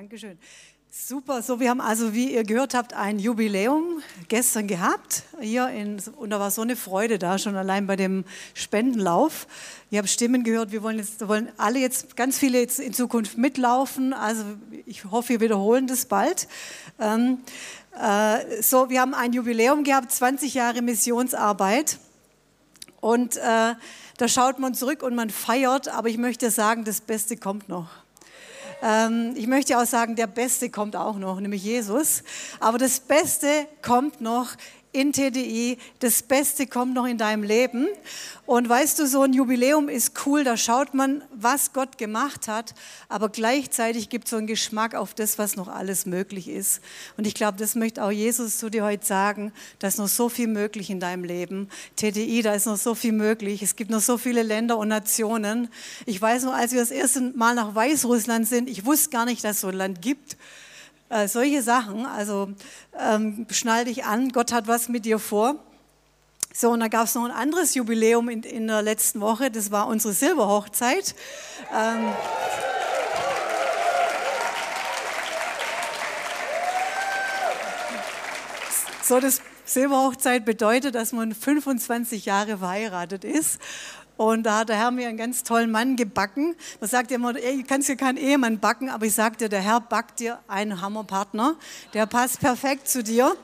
Dankeschön. 0.00 0.38
Super, 0.88 1.42
so 1.42 1.60
wir 1.60 1.68
haben 1.68 1.82
also, 1.82 2.14
wie 2.14 2.32
ihr 2.32 2.42
gehört 2.42 2.72
habt, 2.72 2.94
ein 2.94 3.18
Jubiläum 3.18 4.02
gestern 4.28 4.66
gehabt 4.66 5.24
hier 5.42 5.68
in, 5.68 6.00
und 6.16 6.30
da 6.30 6.40
war 6.40 6.50
so 6.50 6.62
eine 6.62 6.74
Freude 6.74 7.18
da, 7.18 7.36
schon 7.36 7.54
allein 7.54 7.86
bei 7.86 7.96
dem 7.96 8.24
Spendenlauf. 8.54 9.46
Ihr 9.90 9.98
habt 9.98 10.08
Stimmen 10.08 10.42
gehört, 10.42 10.72
wir 10.72 10.82
wollen 10.82 10.96
jetzt, 10.96 11.28
wollen 11.28 11.50
alle 11.58 11.80
jetzt, 11.80 12.16
ganz 12.16 12.38
viele 12.38 12.60
jetzt 12.60 12.80
in 12.80 12.94
Zukunft 12.94 13.36
mitlaufen, 13.36 14.14
also 14.14 14.42
ich 14.86 15.04
hoffe, 15.04 15.28
wir 15.28 15.40
wiederholen 15.42 15.86
das 15.86 16.06
bald. 16.06 16.48
Ähm, 16.98 17.40
äh, 18.00 18.62
so, 18.62 18.88
wir 18.88 19.02
haben 19.02 19.12
ein 19.12 19.34
Jubiläum 19.34 19.84
gehabt, 19.84 20.10
20 20.12 20.54
Jahre 20.54 20.80
Missionsarbeit 20.80 21.98
und 23.02 23.36
äh, 23.36 23.74
da 24.16 24.28
schaut 24.28 24.58
man 24.58 24.72
zurück 24.72 25.02
und 25.02 25.14
man 25.14 25.28
feiert, 25.28 25.88
aber 25.88 26.08
ich 26.08 26.16
möchte 26.16 26.50
sagen, 26.50 26.84
das 26.84 27.02
Beste 27.02 27.36
kommt 27.36 27.68
noch. 27.68 27.90
Ähm, 28.82 29.34
ich 29.36 29.46
möchte 29.46 29.78
auch 29.78 29.84
sagen, 29.84 30.16
der 30.16 30.26
Beste 30.26 30.70
kommt 30.70 30.96
auch 30.96 31.16
noch, 31.16 31.40
nämlich 31.40 31.62
Jesus. 31.62 32.22
Aber 32.60 32.78
das 32.78 33.00
Beste 33.00 33.66
kommt 33.82 34.20
noch 34.20 34.48
in 34.92 35.12
TDI. 35.12 35.78
Das 36.00 36.22
Beste 36.22 36.66
kommt 36.66 36.94
noch 36.94 37.06
in 37.06 37.18
deinem 37.18 37.42
Leben. 37.42 37.86
Und 38.46 38.68
weißt 38.68 38.98
du, 38.98 39.06
so 39.06 39.22
ein 39.22 39.32
Jubiläum 39.32 39.88
ist 39.88 40.26
cool, 40.26 40.42
da 40.42 40.56
schaut 40.56 40.92
man, 40.92 41.22
was 41.32 41.72
Gott 41.72 41.98
gemacht 41.98 42.48
hat, 42.48 42.74
aber 43.08 43.28
gleichzeitig 43.28 44.08
gibt 44.08 44.24
es 44.24 44.30
so 44.30 44.38
einen 44.38 44.48
Geschmack 44.48 44.96
auf 44.96 45.14
das, 45.14 45.38
was 45.38 45.54
noch 45.54 45.68
alles 45.68 46.04
möglich 46.04 46.48
ist. 46.48 46.80
Und 47.16 47.28
ich 47.28 47.34
glaube, 47.34 47.58
das 47.58 47.76
möchte 47.76 48.02
auch 48.02 48.10
Jesus 48.10 48.58
zu 48.58 48.68
dir 48.68 48.84
heute 48.84 49.06
sagen, 49.06 49.52
da 49.78 49.86
ist 49.86 49.98
noch 49.98 50.08
so 50.08 50.28
viel 50.28 50.48
möglich 50.48 50.90
in 50.90 50.98
deinem 50.98 51.22
Leben. 51.22 51.68
TDI, 51.94 52.42
da 52.42 52.54
ist 52.54 52.66
noch 52.66 52.76
so 52.76 52.96
viel 52.96 53.12
möglich. 53.12 53.62
Es 53.62 53.76
gibt 53.76 53.90
noch 53.90 54.00
so 54.00 54.18
viele 54.18 54.42
Länder 54.42 54.78
und 54.78 54.88
Nationen. 54.88 55.68
Ich 56.06 56.20
weiß 56.20 56.42
noch, 56.42 56.54
als 56.54 56.72
wir 56.72 56.80
das 56.80 56.90
erste 56.90 57.20
Mal 57.20 57.54
nach 57.54 57.76
Weißrussland 57.76 58.48
sind, 58.48 58.68
ich 58.68 58.84
wusste 58.84 59.10
gar 59.10 59.26
nicht, 59.26 59.44
dass 59.44 59.56
es 59.56 59.60
so 59.60 59.68
ein 59.68 59.74
Land 59.74 60.02
gibt. 60.02 60.36
Äh, 61.10 61.26
solche 61.26 61.60
Sachen, 61.60 62.06
also 62.06 62.50
ähm, 62.96 63.44
schnall 63.50 63.84
dich 63.84 64.04
an, 64.04 64.28
Gott 64.28 64.52
hat 64.52 64.68
was 64.68 64.88
mit 64.88 65.04
dir 65.04 65.18
vor. 65.18 65.56
So, 66.54 66.70
und 66.70 66.78
da 66.78 66.86
gab 66.86 67.06
es 67.06 67.16
noch 67.16 67.24
ein 67.24 67.32
anderes 67.32 67.74
Jubiläum 67.74 68.28
in, 68.28 68.44
in, 68.44 68.68
der 68.68 68.80
letzten 68.82 69.20
Woche, 69.20 69.50
das 69.50 69.72
war 69.72 69.88
unsere 69.88 70.14
Silberhochzeit. 70.14 71.16
Ähm, 71.76 72.12
so, 79.02 79.18
das 79.18 79.42
Silberhochzeit 79.64 80.44
bedeutet, 80.44 80.94
dass 80.94 81.12
man 81.12 81.34
25 81.34 82.24
Jahre 82.24 82.58
verheiratet 82.58 83.24
ist. 83.24 83.58
Und 84.20 84.42
da 84.42 84.58
hat 84.58 84.68
der 84.68 84.76
Herr 84.76 84.90
mir 84.90 85.08
einen 85.08 85.16
ganz 85.16 85.44
tollen 85.44 85.70
Mann 85.70 85.96
gebacken. 85.96 86.54
Man 86.78 86.90
sagt 86.90 87.10
immer, 87.10 87.34
ey, 87.34 87.62
du 87.62 87.66
kannst 87.66 87.88
ja 87.88 87.94
keinen 87.94 88.18
Ehemann 88.18 88.58
backen, 88.58 88.90
aber 88.90 89.06
ich 89.06 89.14
sagte, 89.14 89.48
der 89.48 89.62
Herr 89.62 89.80
backt 89.80 90.20
dir 90.20 90.40
einen 90.46 90.82
Hammerpartner. 90.82 91.56
Der 91.94 92.04
passt 92.04 92.38
perfekt 92.38 92.86
zu 92.86 93.02
dir. 93.02 93.34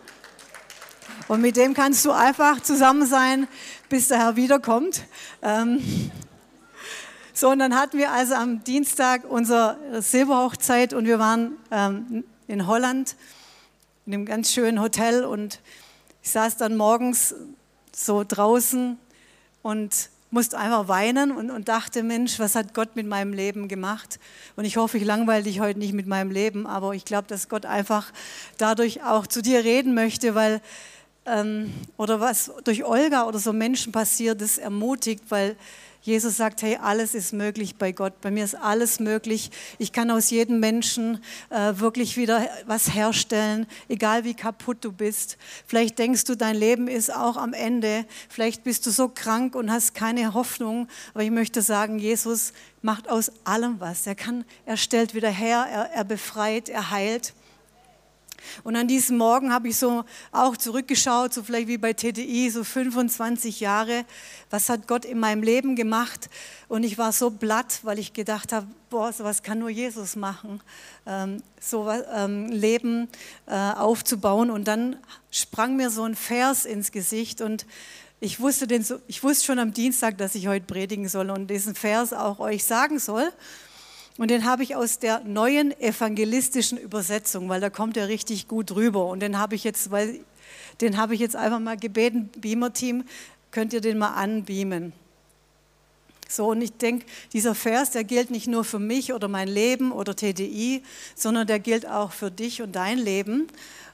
Und 1.28 1.40
mit 1.40 1.56
dem 1.56 1.72
kannst 1.72 2.04
du 2.04 2.10
einfach 2.10 2.60
zusammen 2.60 3.06
sein, 3.06 3.48
bis 3.88 4.08
der 4.08 4.18
Herr 4.18 4.36
wiederkommt. 4.36 5.04
Ähm 5.40 6.10
so, 7.32 7.48
und 7.48 7.58
dann 7.58 7.74
hatten 7.74 7.96
wir 7.96 8.12
also 8.12 8.34
am 8.34 8.62
Dienstag 8.62 9.24
unsere 9.24 10.02
Silberhochzeit 10.02 10.92
und 10.92 11.06
wir 11.06 11.18
waren 11.18 11.52
ähm, 11.70 12.22
in 12.48 12.66
Holland 12.66 13.16
in 14.04 14.12
einem 14.12 14.26
ganz 14.26 14.52
schönen 14.52 14.82
Hotel 14.82 15.24
und 15.24 15.58
ich 16.22 16.32
saß 16.32 16.58
dann 16.58 16.76
morgens 16.76 17.34
so 17.94 18.24
draußen 18.28 18.98
und 19.62 20.10
musste 20.36 20.58
einfach 20.58 20.86
weinen 20.86 21.32
und, 21.32 21.50
und, 21.50 21.66
dachte, 21.66 22.02
Mensch, 22.02 22.38
was 22.38 22.56
hat 22.56 22.74
Gott 22.74 22.94
mit 22.94 23.06
meinem 23.06 23.32
Leben 23.32 23.68
gemacht? 23.68 24.20
Und 24.54 24.66
ich 24.66 24.76
hoffe, 24.76 24.98
ich 24.98 25.04
langweile 25.04 25.44
dich 25.44 25.60
heute 25.60 25.78
nicht 25.78 25.94
mit 25.94 26.06
meinem 26.06 26.30
Leben, 26.30 26.66
aber 26.66 26.92
ich 26.92 27.06
glaube, 27.06 27.26
dass 27.26 27.48
Gott 27.48 27.64
einfach 27.64 28.12
dadurch 28.58 29.02
auch 29.02 29.26
zu 29.26 29.40
dir 29.40 29.64
reden 29.64 29.94
möchte, 29.94 30.34
weil, 30.34 30.60
ähm, 31.26 31.72
oder 31.96 32.20
was 32.20 32.50
durch 32.64 32.84
Olga 32.84 33.26
oder 33.26 33.38
so 33.38 33.52
Menschen 33.52 33.92
passiert, 33.92 34.40
das 34.40 34.58
ermutigt, 34.58 35.24
weil 35.28 35.56
Jesus 36.06 36.36
sagt, 36.36 36.62
hey, 36.62 36.78
alles 36.80 37.16
ist 37.16 37.32
möglich 37.32 37.78
bei 37.78 37.90
Gott. 37.90 38.20
Bei 38.20 38.30
mir 38.30 38.44
ist 38.44 38.54
alles 38.54 39.00
möglich. 39.00 39.50
Ich 39.78 39.90
kann 39.90 40.08
aus 40.12 40.30
jedem 40.30 40.60
Menschen 40.60 41.20
äh, 41.50 41.72
wirklich 41.80 42.16
wieder 42.16 42.48
was 42.64 42.94
herstellen, 42.94 43.66
egal 43.88 44.22
wie 44.22 44.34
kaputt 44.34 44.78
du 44.82 44.92
bist. 44.92 45.36
Vielleicht 45.66 45.98
denkst 45.98 46.22
du, 46.22 46.36
dein 46.36 46.54
Leben 46.54 46.86
ist 46.86 47.12
auch 47.12 47.36
am 47.36 47.52
Ende. 47.52 48.04
Vielleicht 48.28 48.62
bist 48.62 48.86
du 48.86 48.92
so 48.92 49.08
krank 49.08 49.56
und 49.56 49.68
hast 49.68 49.94
keine 49.94 50.32
Hoffnung. 50.32 50.86
Aber 51.12 51.24
ich 51.24 51.32
möchte 51.32 51.60
sagen, 51.60 51.98
Jesus 51.98 52.52
macht 52.82 53.10
aus 53.10 53.32
allem 53.42 53.80
was. 53.80 54.06
Er 54.06 54.14
kann, 54.14 54.44
er 54.64 54.76
stellt 54.76 55.12
wieder 55.12 55.30
her, 55.30 55.66
er, 55.68 55.90
er 55.90 56.04
befreit, 56.04 56.68
er 56.68 56.92
heilt. 56.92 57.34
Und 58.64 58.76
an 58.76 58.88
diesem 58.88 59.18
Morgen 59.18 59.52
habe 59.52 59.68
ich 59.68 59.76
so 59.76 60.04
auch 60.32 60.56
zurückgeschaut, 60.56 61.32
so 61.32 61.42
vielleicht 61.42 61.68
wie 61.68 61.78
bei 61.78 61.92
TDI, 61.92 62.50
so 62.50 62.64
25 62.64 63.60
Jahre. 63.60 64.04
Was 64.50 64.68
hat 64.68 64.86
Gott 64.86 65.04
in 65.04 65.18
meinem 65.18 65.42
Leben 65.42 65.76
gemacht? 65.76 66.28
Und 66.68 66.84
ich 66.84 66.98
war 66.98 67.12
so 67.12 67.30
blatt, 67.30 67.80
weil 67.82 67.98
ich 67.98 68.12
gedacht 68.12 68.52
habe, 68.52 68.66
boah, 68.90 69.12
sowas 69.12 69.42
kann 69.42 69.58
nur 69.58 69.70
Jesus 69.70 70.16
machen, 70.16 70.60
ähm, 71.06 71.42
so 71.60 71.90
ähm, 71.90 72.48
Leben 72.48 73.08
äh, 73.46 73.54
aufzubauen. 73.54 74.50
Und 74.50 74.66
dann 74.66 74.96
sprang 75.30 75.76
mir 75.76 75.90
so 75.90 76.04
ein 76.04 76.14
Vers 76.14 76.64
ins 76.64 76.92
Gesicht 76.92 77.40
und 77.40 77.66
ich 78.18 78.40
wusste, 78.40 78.66
den 78.66 78.84
ich 79.08 79.22
wusste 79.22 79.44
schon 79.44 79.58
am 79.58 79.72
Dienstag, 79.72 80.16
dass 80.16 80.34
ich 80.34 80.48
heute 80.48 80.64
predigen 80.64 81.08
soll 81.08 81.30
und 81.30 81.48
diesen 81.48 81.74
Vers 81.74 82.14
auch 82.14 82.38
euch 82.38 82.64
sagen 82.64 82.98
soll. 82.98 83.30
Und 84.18 84.30
den 84.30 84.44
habe 84.44 84.62
ich 84.62 84.74
aus 84.74 84.98
der 84.98 85.20
neuen 85.24 85.78
evangelistischen 85.78 86.78
Übersetzung, 86.78 87.48
weil 87.48 87.60
da 87.60 87.68
kommt 87.68 87.96
er 87.96 88.08
richtig 88.08 88.48
gut 88.48 88.72
rüber. 88.72 89.06
Und 89.06 89.20
den 89.20 89.38
habe 89.38 89.54
ich 89.54 89.64
jetzt, 89.64 89.90
weil 89.90 90.20
den 90.80 90.96
habe 90.96 91.14
ich 91.14 91.20
jetzt 91.20 91.36
einfach 91.36 91.58
mal 91.58 91.76
gebeten, 91.76 92.30
Beamer-Team, 92.38 93.04
könnt 93.50 93.72
ihr 93.72 93.80
den 93.80 93.98
mal 93.98 94.14
anbeamen. 94.14 94.92
So, 96.28 96.48
und 96.50 96.62
ich 96.62 96.72
denke, 96.72 97.06
dieser 97.32 97.54
Vers, 97.54 97.90
der 97.90 98.04
gilt 98.04 98.30
nicht 98.30 98.48
nur 98.48 98.64
für 98.64 98.78
mich 98.78 99.12
oder 99.12 99.28
mein 99.28 99.48
Leben 99.48 99.92
oder 99.92 100.16
TDI, 100.16 100.82
sondern 101.14 101.46
der 101.46 101.60
gilt 101.60 101.86
auch 101.86 102.12
für 102.12 102.30
dich 102.30 102.62
und 102.62 102.74
dein 102.74 102.98
Leben. 102.98 103.46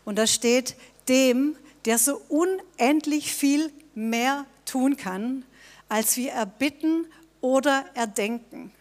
Und 0.04 0.18
da 0.18 0.26
steht, 0.26 0.76
dem, 1.08 1.56
der 1.84 1.98
so 1.98 2.22
unendlich 2.28 3.32
viel 3.32 3.72
mehr 3.94 4.46
tun 4.64 4.96
kann, 4.96 5.44
als 5.88 6.16
wir 6.16 6.30
erbitten 6.30 7.06
oder 7.40 7.84
erdenken 7.94 8.72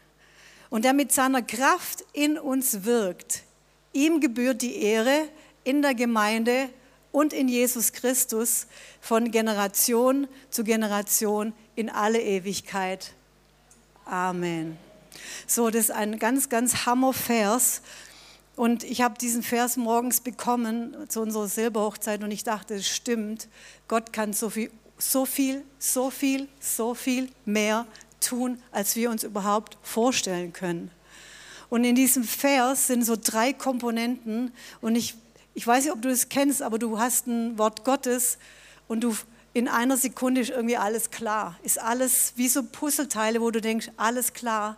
und 0.72 0.86
der 0.86 0.94
mit 0.94 1.12
seiner 1.12 1.44
Kraft 1.44 2.04
in 2.14 2.40
uns 2.40 2.86
wirkt. 2.86 3.44
Ihm 3.94 4.22
gebührt 4.22 4.64
die 4.64 4.78
Ehre 4.82 5.28
in 5.64 5.84
der 5.84 5.94
Gemeinde 5.94 6.70
und 7.12 7.34
in 7.34 7.50
Jesus 7.50 7.92
Christus 7.92 8.66
von 9.02 9.32
Generation 9.32 10.28
zu 10.50 10.64
Generation 10.64 11.54
in 11.76 11.90
alle 11.90 12.22
Ewigkeit. 12.22 13.14
Amen. 14.06 14.78
So, 15.46 15.70
das 15.70 15.84
ist 15.84 15.92
ein 15.92 16.18
ganz, 16.18 16.48
ganz 16.48 16.86
Hammer-Vers. 16.86 17.82
Und 18.56 18.86
ich 18.86 19.02
habe 19.02 19.18
diesen 19.18 19.44
Vers 19.44 19.76
morgens 19.76 20.22
bekommen 20.22 20.96
zu 21.10 21.22
unserer 21.22 21.50
Silberhochzeit 21.50 22.24
und 22.24 22.32
ich 22.32 22.46
dachte, 22.46 22.76
es 22.76 22.88
stimmt. 22.88 23.50
Gott 23.90 24.14
kann 24.14 24.32
so 24.32 24.50
viel, 24.50 24.72
so 24.98 25.26
viel, 25.26 25.66
so 25.80 26.10
viel, 26.10 26.48
so 26.62 26.94
viel 26.94 27.30
mehr 27.44 27.86
tun, 28.22 28.62
als 28.72 28.96
wir 28.96 29.10
uns 29.10 29.24
überhaupt 29.24 29.78
vorstellen 29.82 30.54
können. 30.54 30.92
Und 31.70 31.84
in 31.84 31.96
diesem 31.96 32.24
Vers 32.24 32.88
sind 32.88 33.04
so 33.06 33.16
drei 33.22 33.54
Komponenten 33.54 34.52
und 34.82 34.96
ich, 34.96 35.16
ich 35.54 35.66
weiß 35.66 35.86
nicht, 35.86 35.94
ob 35.94 36.02
du 36.02 36.10
das 36.10 36.30
kennst, 36.30 36.62
aber 36.62 36.80
du 36.80 37.00
hast 37.00 37.28
ein 37.28 37.58
Wort 37.58 37.86
Gottes 37.86 38.38
und 38.88 39.02
du 39.02 39.16
in 39.54 39.68
einer 39.68 39.98
Sekunde 39.98 40.42
ist 40.42 40.50
irgendwie 40.50 40.78
alles 40.78 41.12
klar. 41.12 41.58
Ist 41.64 41.80
alles 41.80 42.34
wie 42.36 42.48
so 42.48 42.64
Puzzleteile, 42.64 43.42
wo 43.42 43.52
du 43.52 43.62
denkst, 43.62 43.90
alles 43.98 44.34
klar. 44.34 44.78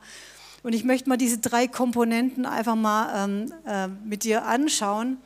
Und 0.64 0.74
ich 0.74 0.84
möchte 0.84 1.10
mal 1.10 1.18
diese 1.18 1.38
drei 1.38 1.68
Komponenten 1.68 2.46
einfach 2.46 2.76
mal 2.76 3.26
ähm, 3.26 3.54
äh, 3.66 3.88
mit 3.88 4.24
dir 4.24 4.46
anschauen. 4.46 5.18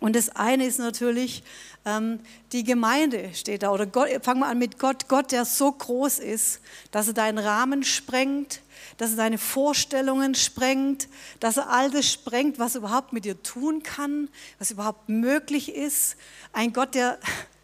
Und 0.00 0.16
das 0.16 0.30
eine 0.30 0.64
ist 0.64 0.78
natürlich, 0.78 1.42
ähm, 1.84 2.20
die 2.52 2.64
Gemeinde 2.64 3.30
steht 3.34 3.62
da. 3.62 3.70
Oder 3.70 3.86
Gott, 3.86 4.08
fangen 4.22 4.40
wir 4.40 4.46
an 4.46 4.58
mit 4.58 4.78
Gott. 4.78 5.08
Gott, 5.08 5.30
der 5.30 5.44
so 5.44 5.70
groß 5.70 6.18
ist, 6.18 6.60
dass 6.90 7.08
er 7.08 7.12
deinen 7.12 7.38
Rahmen 7.38 7.84
sprengt, 7.84 8.62
dass 8.96 9.10
er 9.10 9.16
deine 9.18 9.36
Vorstellungen 9.36 10.34
sprengt, 10.34 11.08
dass 11.38 11.58
er 11.58 11.68
all 11.70 11.90
das 11.90 12.10
sprengt, 12.10 12.58
was 12.58 12.74
er 12.74 12.78
überhaupt 12.78 13.12
mit 13.12 13.26
dir 13.26 13.42
tun 13.42 13.82
kann, 13.82 14.28
was 14.58 14.70
überhaupt 14.70 15.10
möglich 15.10 15.74
ist. 15.74 16.16
Ein 16.54 16.72
Gott, 16.72 16.94
der, 16.94 17.18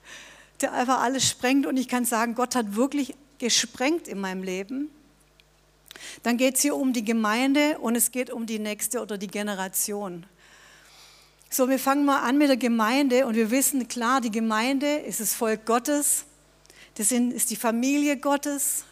der 0.61 0.75
einfach 0.75 1.01
alles 1.01 1.27
sprengt. 1.27 1.67
Und 1.67 1.79
ich 1.79 1.89
kann 1.89 2.05
sagen, 2.05 2.35
Gott 2.35 2.55
hat 2.55 2.77
wirklich 2.77 3.15
gesprengt 3.39 4.09
in 4.09 4.21
meinem 4.21 4.43
Leben. 4.43 4.91
Dann 6.23 6.37
geht 6.37 6.57
es 6.57 6.63
hier 6.63 6.77
um 6.77 6.93
die 6.93 7.05
Gemeinde 7.05 7.79
und 7.79 7.97
es 7.97 8.11
geht 8.11 8.31
um 8.31 8.45
die 8.45 8.59
nächste 8.59 9.01
oder 9.01 9.17
die 9.17 9.27
Generation. 9.27 10.27
So, 11.49 11.69
wir 11.69 11.79
fangen 11.79 12.05
mal 12.05 12.21
an 12.21 12.39
mit 12.39 12.49
der 12.49 12.57
Gemeinde 12.57 13.25
und 13.27 13.35
wir 13.37 13.51
wissen 13.51 13.87
klar, 13.87 14.21
die 14.21 14.33
Gemeinde 14.33 14.97
ist 14.97 15.21
das 15.21 15.33
Volk 15.33 15.65
Gottes, 15.65 16.25
das 16.97 17.13
ist 17.13 17.51
die 17.51 17.57
Familie 17.57 18.17
Gottes, 18.17 18.85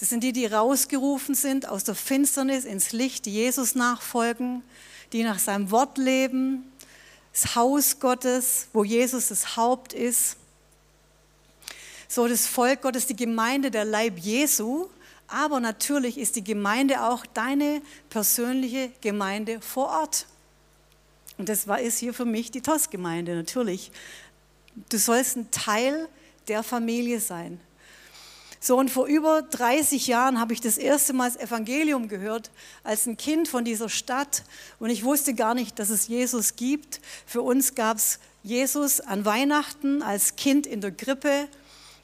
das 0.00 0.08
sind 0.08 0.24
die, 0.24 0.32
die 0.32 0.46
rausgerufen 0.46 1.34
sind 1.34 1.68
aus 1.68 1.84
der 1.84 1.94
Finsternis 1.94 2.64
ins 2.64 2.92
Licht, 2.92 3.26
die 3.26 3.32
Jesus 3.32 3.74
nachfolgen, 3.76 4.62
die 5.12 5.22
nach 5.22 5.38
seinem 5.38 5.70
Wort 5.70 5.96
leben, 5.96 6.64
das 7.32 7.54
Haus 7.54 8.00
Gottes, 8.00 8.68
wo 8.72 8.82
Jesus 8.82 9.28
das 9.28 9.56
Haupt 9.56 9.92
ist. 9.92 10.36
So 12.08 12.28
das 12.28 12.46
Volk 12.46 12.82
Gottes, 12.82 13.06
die 13.06 13.16
Gemeinde, 13.16 13.70
der 13.70 13.84
Leib 13.84 14.18
Jesu. 14.18 14.88
Aber 15.26 15.58
natürlich 15.58 16.18
ist 16.18 16.36
die 16.36 16.44
Gemeinde 16.44 17.02
auch 17.02 17.24
deine 17.26 17.82
persönliche 18.10 18.92
Gemeinde 19.00 19.60
vor 19.60 19.88
Ort. 19.88 20.26
Und 21.38 21.48
das 21.48 21.66
war, 21.66 21.80
ist 21.80 21.98
hier 21.98 22.14
für 22.14 22.24
mich 22.24 22.50
die 22.50 22.60
TOS-Gemeinde, 22.60 23.34
natürlich. 23.34 23.90
Du 24.88 24.98
sollst 24.98 25.36
ein 25.36 25.50
Teil 25.50 26.08
der 26.48 26.62
Familie 26.62 27.20
sein. 27.20 27.60
So, 28.60 28.78
und 28.78 28.90
vor 28.90 29.06
über 29.06 29.42
30 29.42 30.06
Jahren 30.06 30.40
habe 30.40 30.54
ich 30.54 30.60
das 30.62 30.78
erste 30.78 31.12
Mal 31.12 31.30
das 31.30 31.38
Evangelium 31.38 32.08
gehört, 32.08 32.50
als 32.82 33.04
ein 33.04 33.18
Kind 33.18 33.46
von 33.46 33.62
dieser 33.62 33.90
Stadt. 33.90 34.42
Und 34.78 34.88
ich 34.88 35.04
wusste 35.04 35.34
gar 35.34 35.54
nicht, 35.54 35.78
dass 35.78 35.90
es 35.90 36.08
Jesus 36.08 36.56
gibt. 36.56 37.02
Für 37.26 37.42
uns 37.42 37.74
gab 37.74 37.98
es 37.98 38.20
Jesus 38.42 39.00
an 39.00 39.26
Weihnachten 39.26 40.02
als 40.02 40.36
Kind 40.36 40.66
in 40.66 40.80
der 40.80 40.92
Krippe. 40.92 41.46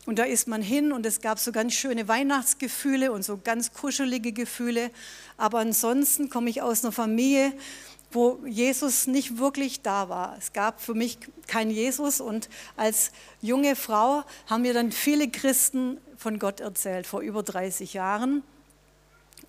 Und 0.04 0.18
da 0.18 0.24
ist 0.24 0.48
man 0.48 0.60
hin 0.60 0.92
und 0.92 1.06
es 1.06 1.22
gab 1.22 1.38
so 1.38 1.50
ganz 1.50 1.72
schöne 1.72 2.08
Weihnachtsgefühle 2.08 3.10
und 3.10 3.22
so 3.24 3.38
ganz 3.42 3.72
kuschelige 3.72 4.32
Gefühle. 4.32 4.90
Aber 5.38 5.60
ansonsten 5.60 6.28
komme 6.28 6.50
ich 6.50 6.60
aus 6.60 6.84
einer 6.84 6.92
Familie, 6.92 7.54
wo 8.12 8.40
Jesus 8.46 9.06
nicht 9.06 9.38
wirklich 9.38 9.82
da 9.82 10.08
war. 10.08 10.36
Es 10.38 10.52
gab 10.52 10.80
für 10.80 10.94
mich 10.94 11.18
keinen 11.46 11.70
Jesus 11.70 12.20
und 12.20 12.48
als 12.76 13.12
junge 13.40 13.76
Frau 13.76 14.24
haben 14.46 14.62
mir 14.62 14.74
dann 14.74 14.92
viele 14.92 15.28
Christen 15.28 15.98
von 16.16 16.38
Gott 16.38 16.60
erzählt, 16.60 17.06
vor 17.06 17.20
über 17.20 17.42
30 17.42 17.94
Jahren. 17.94 18.42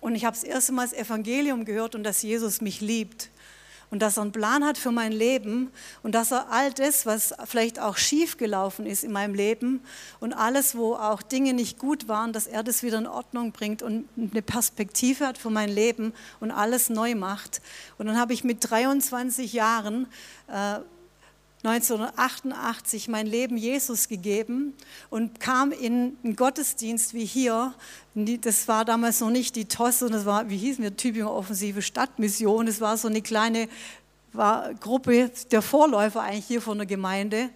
Und 0.00 0.14
ich 0.14 0.24
habe 0.24 0.34
das 0.34 0.44
erste 0.44 0.72
Mal 0.72 0.88
das 0.88 0.92
Evangelium 0.92 1.64
gehört 1.64 1.94
und 1.94 2.02
dass 2.02 2.22
Jesus 2.22 2.60
mich 2.60 2.80
liebt 2.80 3.30
und 3.92 4.00
dass 4.00 4.16
er 4.16 4.22
einen 4.22 4.32
Plan 4.32 4.64
hat 4.64 4.78
für 4.78 4.90
mein 4.90 5.12
Leben 5.12 5.70
und 6.02 6.14
dass 6.14 6.32
er 6.32 6.50
all 6.50 6.72
das, 6.72 7.04
was 7.04 7.34
vielleicht 7.44 7.78
auch 7.78 7.98
schief 7.98 8.38
gelaufen 8.38 8.86
ist 8.86 9.04
in 9.04 9.12
meinem 9.12 9.34
Leben 9.34 9.82
und 10.18 10.32
alles, 10.32 10.74
wo 10.74 10.94
auch 10.94 11.20
Dinge 11.20 11.52
nicht 11.52 11.78
gut 11.78 12.08
waren, 12.08 12.32
dass 12.32 12.46
er 12.46 12.62
das 12.62 12.82
wieder 12.82 12.96
in 12.96 13.06
Ordnung 13.06 13.52
bringt 13.52 13.82
und 13.82 14.08
eine 14.16 14.40
Perspektive 14.40 15.26
hat 15.26 15.36
für 15.36 15.50
mein 15.50 15.68
Leben 15.68 16.14
und 16.40 16.50
alles 16.50 16.88
neu 16.88 17.14
macht. 17.14 17.60
Und 17.98 18.06
dann 18.06 18.18
habe 18.18 18.32
ich 18.32 18.44
mit 18.44 18.70
23 18.70 19.52
Jahren 19.52 20.06
äh, 20.48 20.78
1988 21.64 23.06
mein 23.08 23.26
Leben 23.26 23.56
Jesus 23.56 24.08
gegeben 24.08 24.74
und 25.10 25.38
kam 25.38 25.70
in 25.70 26.16
einen 26.24 26.34
Gottesdienst 26.34 27.14
wie 27.14 27.24
hier. 27.24 27.74
Das 28.14 28.66
war 28.66 28.84
damals 28.84 29.20
noch 29.20 29.30
nicht 29.30 29.54
die 29.54 29.66
TOS, 29.66 30.00
sondern 30.00 30.18
das 30.18 30.26
war, 30.26 30.50
wie 30.50 30.56
hießen 30.56 30.82
wir, 30.82 30.96
Tübinger 30.96 31.32
Offensive 31.32 31.80
Stadtmission. 31.80 32.66
Das 32.66 32.80
war 32.80 32.96
so 32.96 33.06
eine 33.06 33.22
kleine 33.22 33.68
war 34.32 34.72
Gruppe 34.74 35.30
der 35.50 35.62
Vorläufer 35.62 36.22
eigentlich 36.22 36.46
hier 36.46 36.62
von 36.62 36.78
der 36.78 36.86
Gemeinde. 36.86 37.50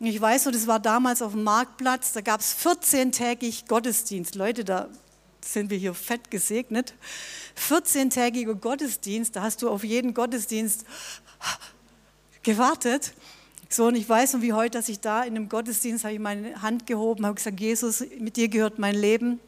Ich 0.00 0.20
weiß 0.20 0.46
noch, 0.46 0.52
das 0.52 0.66
war 0.66 0.80
damals 0.80 1.22
auf 1.22 1.32
dem 1.32 1.44
Marktplatz, 1.44 2.12
da 2.12 2.22
gab 2.22 2.40
es 2.40 2.56
14-tägig 2.56 3.68
Gottesdienst. 3.68 4.34
Leute, 4.34 4.64
da 4.64 4.88
sind 5.44 5.70
wir 5.70 5.78
hier 5.78 5.94
fett 5.94 6.30
gesegnet. 6.30 6.94
14-tägiger 7.56 8.54
Gottesdienst, 8.54 9.36
da 9.36 9.42
hast 9.42 9.62
du 9.62 9.70
auf 9.70 9.84
jeden 9.84 10.14
Gottesdienst 10.14 10.84
gewartet. 12.42 13.12
So, 13.68 13.86
und 13.86 13.94
ich 13.94 14.08
weiß 14.08 14.34
noch 14.34 14.42
wie 14.42 14.52
heute, 14.52 14.78
dass 14.78 14.88
ich 14.88 15.00
da 15.00 15.22
in 15.22 15.36
einem 15.36 15.48
Gottesdienst 15.48 16.04
habe 16.04 16.14
ich 16.14 16.20
meine 16.20 16.60
Hand 16.60 16.86
gehoben, 16.86 17.24
habe 17.24 17.36
gesagt, 17.36 17.58
Jesus, 17.58 18.04
mit 18.18 18.36
dir 18.36 18.48
gehört 18.48 18.78
mein 18.78 18.94
Leben. 18.94 19.40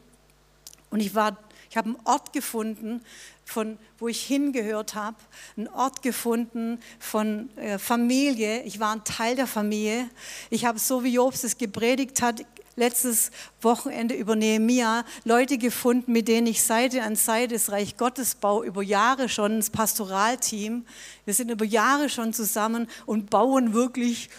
Und 0.89 0.99
ich 0.99 1.13
war, 1.13 1.37
ich 1.75 1.77
habe 1.77 1.89
einen 1.89 1.99
Ort 2.05 2.31
gefunden, 2.31 3.01
von 3.43 3.77
wo 3.99 4.07
ich 4.07 4.23
hingehört 4.23 4.95
habe, 4.95 5.17
einen 5.57 5.67
Ort 5.67 6.01
gefunden 6.01 6.79
von 6.99 7.49
äh, 7.57 7.77
Familie. 7.77 8.63
Ich 8.63 8.79
war 8.79 8.95
ein 8.95 9.03
Teil 9.03 9.35
der 9.35 9.45
Familie. 9.45 10.09
Ich 10.49 10.63
habe 10.63 10.79
so 10.79 11.03
wie 11.03 11.15
Jobs 11.15 11.43
es 11.43 11.57
gepredigt 11.57 12.21
hat, 12.21 12.45
letztes 12.77 13.29
Wochenende 13.61 14.15
über 14.15 14.37
Nehemia 14.37 15.03
Leute 15.25 15.57
gefunden, 15.57 16.13
mit 16.13 16.29
denen 16.29 16.47
ich 16.47 16.63
Seite 16.63 17.03
an 17.03 17.17
Seite 17.17 17.55
das 17.55 17.69
Reich 17.69 17.97
Gottes 17.97 18.35
baue, 18.35 18.65
über 18.65 18.81
Jahre 18.81 19.27
schon, 19.27 19.57
das 19.57 19.69
Pastoralteam. 19.69 20.85
Wir 21.25 21.33
sind 21.33 21.51
über 21.51 21.65
Jahre 21.65 22.07
schon 22.07 22.31
zusammen 22.31 22.87
und 23.05 23.29
bauen 23.29 23.73
wirklich 23.73 24.29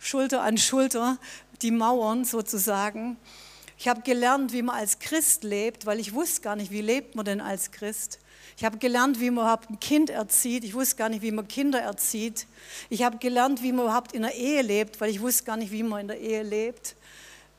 Schulter 0.00 0.42
an 0.42 0.58
Schulter 0.58 1.18
die 1.62 1.70
Mauern 1.70 2.24
sozusagen. 2.24 3.18
Ich 3.78 3.88
habe 3.88 4.02
gelernt, 4.02 4.52
wie 4.52 4.62
man 4.62 4.76
als 4.76 4.98
Christ 4.98 5.44
lebt, 5.44 5.86
weil 5.86 6.00
ich 6.00 6.14
wusste 6.14 6.40
gar 6.40 6.56
nicht, 6.56 6.70
wie 6.70 6.80
lebt 6.80 7.14
man 7.14 7.24
denn 7.24 7.40
als 7.40 7.70
Christ. 7.70 8.18
Ich 8.56 8.64
habe 8.64 8.78
gelernt, 8.78 9.20
wie 9.20 9.30
man 9.30 9.44
überhaupt 9.44 9.68
ein 9.68 9.80
Kind 9.80 10.08
erzieht. 10.08 10.64
Ich 10.64 10.74
wusste 10.74 10.96
gar 10.96 11.08
nicht, 11.10 11.22
wie 11.22 11.30
man 11.30 11.46
Kinder 11.46 11.80
erzieht. 11.80 12.46
Ich 12.88 13.02
habe 13.02 13.18
gelernt, 13.18 13.62
wie 13.62 13.72
man 13.72 13.84
überhaupt 13.84 14.12
in 14.12 14.22
der 14.22 14.34
Ehe 14.34 14.62
lebt, 14.62 15.00
weil 15.00 15.10
ich 15.10 15.20
wusste 15.20 15.44
gar 15.44 15.56
nicht, 15.58 15.72
wie 15.72 15.82
man 15.82 16.00
in 16.00 16.08
der 16.08 16.20
Ehe 16.20 16.42
lebt 16.42 16.96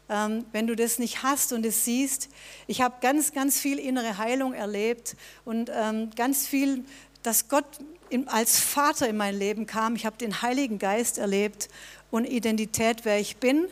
ähm, 0.10 0.46
wenn 0.52 0.68
du 0.68 0.76
das 0.76 1.00
nicht 1.00 1.24
hast 1.24 1.54
und 1.54 1.66
es 1.66 1.86
siehst. 1.86 2.30
Ich 2.68 2.82
habe 2.82 2.96
ganz, 3.02 3.34
ganz 3.34 3.60
viel 3.60 3.80
innere 3.80 4.18
Heilung 4.18 4.54
erlebt 4.54 5.16
und 5.46 5.72
ähm, 5.74 6.12
ganz 6.16 6.48
viel, 6.48 6.86
dass 7.24 7.50
Gott 7.50 7.66
in, 8.10 8.28
als 8.28 8.60
Vater 8.60 9.08
in 9.10 9.18
mein 9.18 9.38
Leben 9.38 9.66
kam. 9.66 9.96
Ich 9.96 10.06
habe 10.06 10.18
den 10.18 10.42
Heiligen 10.42 10.80
Geist 10.80 11.18
erlebt 11.18 11.68
und 12.10 12.26
Identität, 12.26 13.04
wer 13.04 13.20
ich 13.20 13.38
bin. 13.38 13.68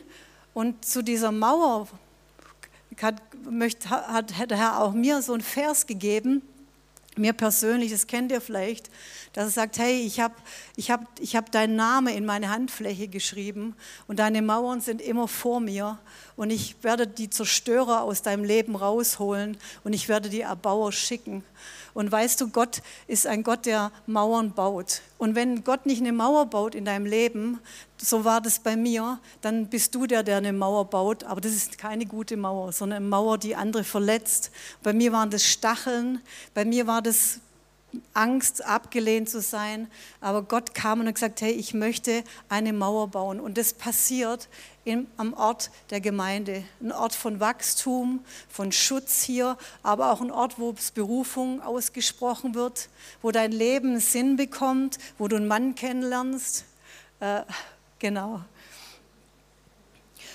Und 0.53 0.85
zu 0.85 1.01
dieser 1.01 1.31
Mauer 1.31 1.87
hat, 3.01 3.21
hat 3.89 4.51
der 4.51 4.57
Herr 4.57 4.81
auch 4.81 4.93
mir 4.93 5.21
so 5.21 5.33
einen 5.33 5.41
Vers 5.41 5.87
gegeben, 5.87 6.41
mir 7.17 7.33
persönlich, 7.33 7.91
das 7.91 8.07
kennt 8.07 8.31
ihr 8.31 8.41
vielleicht, 8.41 8.89
dass 9.33 9.45
er 9.45 9.51
sagt, 9.51 9.77
hey, 9.77 10.01
ich 10.01 10.19
habe 10.19 10.35
ich 10.75 10.91
hab, 10.91 11.01
ich 11.19 11.35
hab 11.35 11.51
deinen 11.51 11.75
Namen 11.75 12.13
in 12.13 12.25
meine 12.25 12.49
Handfläche 12.49 13.07
geschrieben 13.07 13.75
und 14.07 14.19
deine 14.19 14.41
Mauern 14.41 14.81
sind 14.81 15.01
immer 15.01 15.27
vor 15.27 15.59
mir 15.59 15.97
und 16.35 16.49
ich 16.49 16.75
werde 16.83 17.07
die 17.07 17.29
Zerstörer 17.29 18.01
aus 18.01 18.21
deinem 18.21 18.43
Leben 18.43 18.75
rausholen 18.75 19.57
und 19.83 19.93
ich 19.93 20.09
werde 20.09 20.29
die 20.29 20.41
Erbauer 20.41 20.91
schicken. 20.91 21.43
Und 21.95 22.11
weißt 22.11 22.41
du, 22.41 22.49
Gott 22.49 22.81
ist 23.07 23.25
ein 23.25 23.41
Gott, 23.41 23.65
der 23.65 23.89
Mauern 24.05 24.51
baut. 24.51 25.01
Und 25.17 25.33
wenn 25.33 25.63
Gott 25.63 25.85
nicht 25.85 26.01
eine 26.01 26.11
Mauer 26.11 26.45
baut 26.45 26.75
in 26.75 26.83
deinem 26.83 27.05
Leben, 27.05 27.59
so 27.97 28.25
war 28.25 28.41
das 28.41 28.59
bei 28.59 28.75
mir, 28.75 29.17
dann 29.39 29.67
bist 29.67 29.95
du 29.95 30.05
der, 30.05 30.21
der 30.21 30.37
eine 30.37 30.51
Mauer 30.51 30.89
baut. 30.89 31.23
Aber 31.23 31.39
das 31.39 31.53
ist 31.53 31.77
keine 31.77 32.05
gute 32.05 32.35
Mauer, 32.35 32.73
sondern 32.73 32.97
eine 32.97 33.07
Mauer, 33.07 33.37
die 33.37 33.55
andere 33.55 33.85
verletzt. 33.85 34.51
Bei 34.83 34.91
mir 34.91 35.13
waren 35.13 35.29
das 35.29 35.45
Stacheln, 35.45 36.19
bei 36.53 36.65
mir 36.65 36.85
war 36.85 37.01
das 37.01 37.39
Angst, 38.13 38.65
abgelehnt 38.65 39.29
zu 39.29 39.39
sein. 39.39 39.87
Aber 40.19 40.41
Gott 40.43 40.75
kam 40.75 40.99
und 40.99 41.07
hat 41.07 41.15
gesagt, 41.15 41.39
hey, 41.39 41.53
ich 41.53 41.73
möchte 41.73 42.25
eine 42.49 42.73
Mauer 42.73 43.07
bauen. 43.07 43.39
Und 43.39 43.57
das 43.57 43.73
passiert 43.73 44.49
im, 44.85 45.07
am 45.17 45.33
Ort 45.33 45.71
der 45.89 45.99
Gemeinde. 45.99 46.63
Ein 46.79 46.91
Ort 46.91 47.13
von 47.13 47.39
Wachstum, 47.39 48.23
von 48.47 48.71
Schutz 48.71 49.23
hier, 49.23 49.57
aber 49.83 50.11
auch 50.11 50.21
ein 50.21 50.31
Ort, 50.31 50.59
wo 50.59 50.73
Berufung 50.93 51.61
ausgesprochen 51.61 52.55
wird, 52.55 52.89
wo 53.21 53.31
dein 53.31 53.51
Leben 53.51 53.99
Sinn 53.99 54.37
bekommt, 54.37 54.99
wo 55.17 55.27
du 55.27 55.35
einen 55.35 55.47
Mann 55.47 55.75
kennenlernst. 55.75 56.65
Äh, 57.19 57.41
genau. 57.99 58.41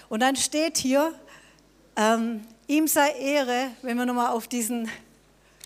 Und 0.08 0.20
dann 0.20 0.34
steht 0.34 0.76
hier, 0.76 1.14
ähm, 1.94 2.44
ihm 2.66 2.88
sei 2.88 3.10
Ehre, 3.12 3.70
wenn 3.82 3.96
wir 3.96 4.06
nochmal 4.06 4.32
auf 4.32 4.48
diesen 4.48 4.90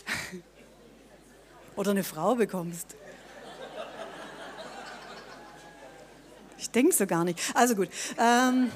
oder 1.77 1.93
eine 1.93 2.05
Frau 2.05 2.35
bekommst. 2.35 2.95
Ich 6.59 6.71
denke 6.71 6.93
so 6.93 7.07
gar 7.07 7.25
nicht. 7.25 7.39
Also 7.55 7.75
gut. 7.75 7.89
Ähm, 8.19 8.71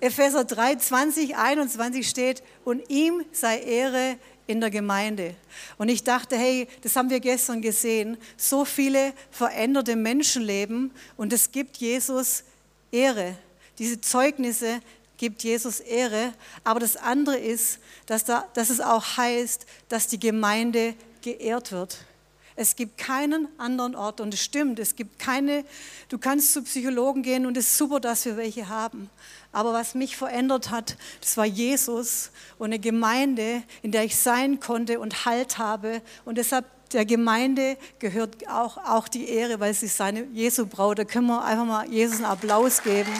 Epheser 0.00 0.44
3, 0.44 0.76
20, 0.76 1.36
21 1.36 2.08
steht, 2.08 2.42
und 2.64 2.88
ihm 2.88 3.24
sei 3.32 3.60
Ehre 3.60 4.16
in 4.46 4.60
der 4.60 4.70
Gemeinde. 4.70 5.34
Und 5.78 5.88
ich 5.88 6.04
dachte, 6.04 6.36
hey, 6.36 6.68
das 6.82 6.96
haben 6.96 7.10
wir 7.10 7.20
gestern 7.20 7.62
gesehen, 7.62 8.16
so 8.36 8.64
viele 8.64 9.12
veränderte 9.30 9.96
Menschenleben 9.96 10.92
und 11.16 11.32
es 11.32 11.52
gibt 11.52 11.76
Jesus 11.78 12.44
Ehre. 12.90 13.36
Diese 13.78 14.00
Zeugnisse 14.00 14.80
gibt 15.16 15.42
Jesus 15.42 15.80
Ehre, 15.80 16.32
aber 16.64 16.80
das 16.80 16.96
andere 16.96 17.38
ist, 17.38 17.78
dass, 18.06 18.24
da, 18.24 18.48
dass 18.54 18.70
es 18.70 18.80
auch 18.80 19.16
heißt, 19.16 19.66
dass 19.88 20.08
die 20.08 20.18
Gemeinde 20.20 20.94
geehrt 21.22 21.72
wird. 21.72 21.98
Es 22.54 22.76
gibt 22.76 22.98
keinen 22.98 23.48
anderen 23.58 23.94
Ort 23.94 24.20
und 24.20 24.34
es 24.34 24.42
stimmt, 24.42 24.78
es 24.78 24.94
gibt 24.94 25.18
keine, 25.18 25.64
du 26.10 26.18
kannst 26.18 26.52
zu 26.52 26.62
Psychologen 26.62 27.22
gehen 27.22 27.46
und 27.46 27.56
es 27.56 27.66
ist 27.66 27.78
super, 27.78 27.98
dass 27.98 28.24
wir 28.26 28.36
welche 28.36 28.68
haben. 28.68 29.08
Aber 29.52 29.72
was 29.72 29.94
mich 29.94 30.16
verändert 30.16 30.70
hat, 30.70 30.96
das 31.20 31.36
war 31.36 31.46
Jesus 31.46 32.30
und 32.58 32.66
eine 32.66 32.78
Gemeinde, 32.78 33.62
in 33.82 33.92
der 33.92 34.04
ich 34.04 34.16
sein 34.16 34.60
konnte 34.60 35.00
und 35.00 35.24
Halt 35.24 35.58
habe. 35.58 36.02
Und 36.24 36.38
deshalb 36.38 36.66
der 36.92 37.04
Gemeinde 37.06 37.76
gehört 37.98 38.48
auch, 38.48 38.76
auch 38.76 39.08
die 39.08 39.28
Ehre, 39.28 39.60
weil 39.60 39.72
sie 39.74 39.88
seine 39.88 40.24
Jesu 40.32 40.66
Braut. 40.66 40.98
Da 40.98 41.04
können 41.04 41.26
wir 41.26 41.44
einfach 41.44 41.64
mal 41.64 41.88
Jesus 41.88 42.16
einen 42.16 42.26
Applaus 42.26 42.82
geben. 42.82 43.12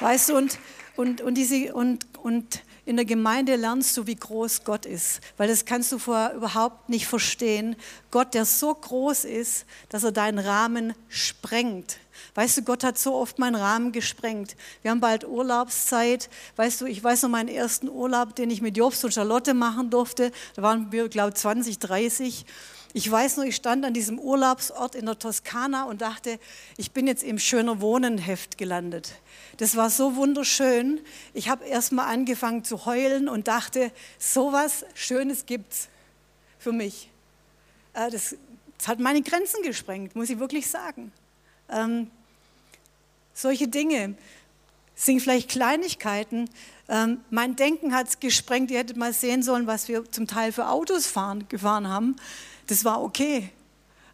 Weißt 0.00 0.30
du, 0.30 0.36
und 0.36 0.58
und, 1.00 1.22
und, 1.22 1.34
diese, 1.34 1.72
und, 1.72 2.06
und 2.22 2.62
in 2.84 2.96
der 2.96 3.06
Gemeinde 3.06 3.56
lernst 3.56 3.96
du, 3.96 4.06
wie 4.06 4.16
groß 4.16 4.64
Gott 4.64 4.84
ist, 4.84 5.22
weil 5.38 5.48
das 5.48 5.64
kannst 5.64 5.90
du 5.92 5.98
vorher 5.98 6.34
überhaupt 6.34 6.90
nicht 6.90 7.06
verstehen. 7.06 7.74
Gott, 8.10 8.34
der 8.34 8.44
so 8.44 8.74
groß 8.74 9.24
ist, 9.24 9.64
dass 9.88 10.04
er 10.04 10.12
deinen 10.12 10.38
Rahmen 10.38 10.92
sprengt. 11.08 11.96
Weißt 12.34 12.58
du, 12.58 12.62
Gott 12.62 12.84
hat 12.84 12.98
so 12.98 13.14
oft 13.14 13.38
meinen 13.38 13.54
Rahmen 13.54 13.92
gesprengt. 13.92 14.56
Wir 14.82 14.90
haben 14.90 15.00
bald 15.00 15.26
Urlaubszeit. 15.26 16.28
Weißt 16.56 16.82
du, 16.82 16.84
ich 16.84 17.02
weiß 17.02 17.22
noch 17.22 17.30
meinen 17.30 17.48
ersten 17.48 17.88
Urlaub, 17.88 18.36
den 18.36 18.50
ich 18.50 18.60
mit 18.60 18.76
Jobst 18.76 19.02
und 19.02 19.14
Charlotte 19.14 19.54
machen 19.54 19.88
durfte. 19.88 20.32
Da 20.54 20.60
waren 20.60 20.92
wir, 20.92 21.08
glaube 21.08 21.30
ich, 21.30 21.36
20, 21.36 21.78
30. 21.78 22.44
Ich 22.92 23.08
weiß 23.08 23.36
nur, 23.36 23.46
ich 23.46 23.54
stand 23.54 23.84
an 23.84 23.94
diesem 23.94 24.18
Urlaubsort 24.18 24.96
in 24.96 25.06
der 25.06 25.18
Toskana 25.18 25.84
und 25.84 26.00
dachte, 26.00 26.40
ich 26.76 26.90
bin 26.90 27.06
jetzt 27.06 27.22
im 27.22 27.38
Schöner 27.38 27.80
Wohnen-Heft 27.80 28.58
gelandet. 28.58 29.12
Das 29.58 29.76
war 29.76 29.90
so 29.90 30.16
wunderschön. 30.16 31.00
Ich 31.32 31.48
habe 31.48 31.64
erst 31.64 31.92
mal 31.92 32.06
angefangen 32.06 32.64
zu 32.64 32.86
heulen 32.86 33.28
und 33.28 33.46
dachte, 33.46 33.92
so 34.18 34.52
was 34.52 34.84
Schönes 34.94 35.46
gibt's 35.46 35.88
für 36.58 36.72
mich. 36.72 37.10
Äh, 37.94 38.10
das, 38.10 38.34
das 38.78 38.88
hat 38.88 38.98
meine 38.98 39.22
Grenzen 39.22 39.62
gesprengt, 39.62 40.16
muss 40.16 40.30
ich 40.30 40.40
wirklich 40.40 40.68
sagen. 40.68 41.12
Ähm, 41.68 42.10
solche 43.34 43.68
Dinge 43.68 44.16
sind 44.96 45.20
vielleicht 45.20 45.48
Kleinigkeiten. 45.48 46.50
Ähm, 46.88 47.20
mein 47.30 47.54
Denken 47.54 47.94
hat 47.94 48.08
es 48.08 48.20
gesprengt. 48.20 48.70
Ihr 48.70 48.78
hättet 48.80 48.96
mal 48.96 49.12
sehen 49.12 49.42
sollen, 49.42 49.66
was 49.66 49.86
wir 49.86 50.10
zum 50.10 50.26
Teil 50.26 50.52
für 50.52 50.68
Autos 50.68 51.06
fahren, 51.06 51.46
gefahren 51.48 51.88
haben. 51.88 52.16
Das 52.70 52.84
war 52.84 53.02
okay. 53.02 53.50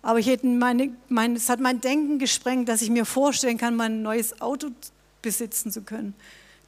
Aber 0.01 0.19
ich 0.19 0.29
hätte 0.29 0.47
meine, 0.47 0.91
mein, 1.11 1.37
es 1.37 1.51
hat 1.51 1.61
mein 1.61 1.83
Denken 1.83 2.19
gesprengt, 2.19 2.71
dass 2.71 2.81
ich 2.81 2.89
mir 2.89 3.05
vorstellen 3.05 3.59
kann, 3.59 3.77
mein 3.77 4.01
neues 4.01 4.41
Auto 4.41 4.71
besitzen 5.21 5.71
zu 5.71 5.83
können. 5.83 6.15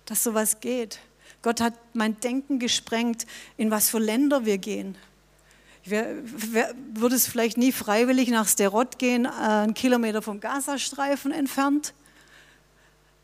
Dass 0.04 0.22
sowas 0.22 0.60
geht. 0.60 0.98
Gott 1.40 1.62
hat 1.62 1.72
mein 1.94 2.20
Denken 2.20 2.58
gesprengt, 2.58 3.26
in 3.56 3.70
was 3.70 3.88
für 3.88 4.00
Länder 4.00 4.44
wir 4.44 4.58
gehen. 4.58 4.96
Ich 5.82 5.90
würde 5.90 7.16
es 7.16 7.26
vielleicht 7.26 7.56
nie 7.56 7.72
freiwillig 7.72 8.28
nach 8.28 8.46
Sterot 8.46 8.98
gehen, 8.98 9.24
äh, 9.24 9.28
einen 9.28 9.72
Kilometer 9.72 10.20
vom 10.20 10.40
Gazastreifen 10.40 11.32
entfernt. 11.32 11.94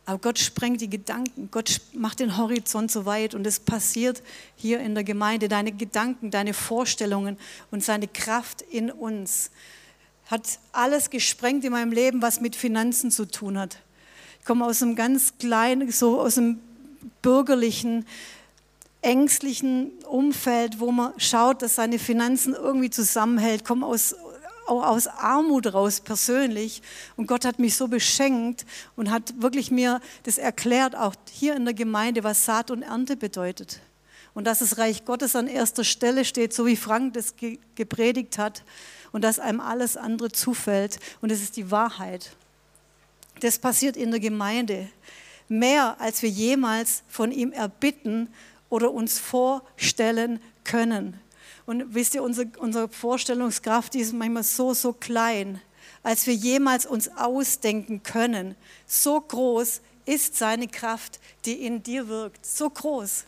Aber 0.06 0.18
Gott 0.18 0.38
sprengt 0.38 0.80
die 0.82 0.90
Gedanken, 0.90 1.48
Gott 1.50 1.80
macht 1.94 2.20
den 2.20 2.36
Horizont 2.36 2.90
so 2.90 3.06
weit 3.06 3.34
und 3.34 3.46
es 3.46 3.58
passiert 3.58 4.22
hier 4.56 4.80
in 4.80 4.94
der 4.94 5.04
Gemeinde. 5.04 5.48
Deine 5.48 5.72
Gedanken, 5.72 6.30
deine 6.30 6.52
Vorstellungen 6.52 7.38
und 7.70 7.82
seine 7.82 8.06
Kraft 8.06 8.62
in 8.62 8.90
uns 8.90 9.50
hat 10.26 10.58
alles 10.72 11.10
gesprengt 11.10 11.64
in 11.64 11.72
meinem 11.72 11.92
Leben, 11.92 12.20
was 12.22 12.40
mit 12.40 12.56
Finanzen 12.56 13.10
zu 13.10 13.24
tun 13.26 13.58
hat. 13.58 13.78
Ich 14.40 14.46
komme 14.46 14.66
aus 14.66 14.82
einem 14.82 14.94
ganz 14.94 15.38
kleinen, 15.38 15.90
so 15.90 16.20
aus 16.20 16.36
einem 16.36 16.60
bürgerlichen, 17.22 18.04
ängstlichen 19.00 19.90
Umfeld, 20.08 20.80
wo 20.80 20.90
man 20.90 21.18
schaut, 21.18 21.62
dass 21.62 21.76
seine 21.76 21.98
Finanzen 21.98 22.54
irgendwie 22.54 22.90
zusammenhält, 22.90 23.64
komme 23.64 23.86
aus 23.86 24.14
auch 24.66 24.84
aus 24.84 25.06
Armut 25.06 25.72
raus 25.72 26.00
persönlich. 26.00 26.82
Und 27.16 27.26
Gott 27.26 27.44
hat 27.44 27.58
mich 27.58 27.76
so 27.76 27.88
beschenkt 27.88 28.64
und 28.96 29.10
hat 29.10 29.40
wirklich 29.40 29.70
mir 29.70 30.00
das 30.24 30.38
erklärt, 30.38 30.96
auch 30.96 31.14
hier 31.30 31.56
in 31.56 31.64
der 31.64 31.74
Gemeinde, 31.74 32.24
was 32.24 32.44
Saat 32.44 32.70
und 32.70 32.82
Ernte 32.82 33.16
bedeutet. 33.16 33.80
Und 34.34 34.44
dass 34.44 34.58
das 34.58 34.78
Reich 34.78 35.04
Gottes 35.04 35.36
an 35.36 35.46
erster 35.46 35.84
Stelle 35.84 36.24
steht, 36.24 36.52
so 36.52 36.66
wie 36.66 36.76
Frank 36.76 37.14
das 37.14 37.34
gepredigt 37.74 38.38
hat. 38.38 38.64
Und 39.12 39.22
dass 39.22 39.38
einem 39.38 39.60
alles 39.60 39.96
andere 39.96 40.32
zufällt. 40.32 40.98
Und 41.20 41.30
es 41.30 41.40
ist 41.40 41.56
die 41.56 41.70
Wahrheit. 41.70 42.34
Das 43.40 43.58
passiert 43.58 43.96
in 43.96 44.10
der 44.10 44.20
Gemeinde. 44.20 44.88
Mehr, 45.48 45.96
als 46.00 46.22
wir 46.22 46.30
jemals 46.30 47.02
von 47.06 47.30
ihm 47.30 47.52
erbitten 47.52 48.28
oder 48.70 48.90
uns 48.90 49.18
vorstellen 49.18 50.40
können. 50.64 51.20
Und 51.66 51.94
wisst 51.94 52.14
ihr, 52.14 52.22
unsere, 52.22 52.48
unsere 52.58 52.88
Vorstellungskraft 52.88 53.94
die 53.94 54.00
ist 54.00 54.12
manchmal 54.12 54.42
so, 54.42 54.74
so 54.74 54.92
klein, 54.92 55.60
als 56.02 56.26
wir 56.26 56.34
jemals 56.34 56.86
uns 56.86 57.08
ausdenken 57.16 58.02
können. 58.02 58.54
So 58.86 59.20
groß 59.20 59.80
ist 60.04 60.36
seine 60.36 60.68
Kraft, 60.68 61.20
die 61.44 61.64
in 61.64 61.82
dir 61.82 62.08
wirkt. 62.08 62.44
So 62.44 62.68
groß. 62.68 63.24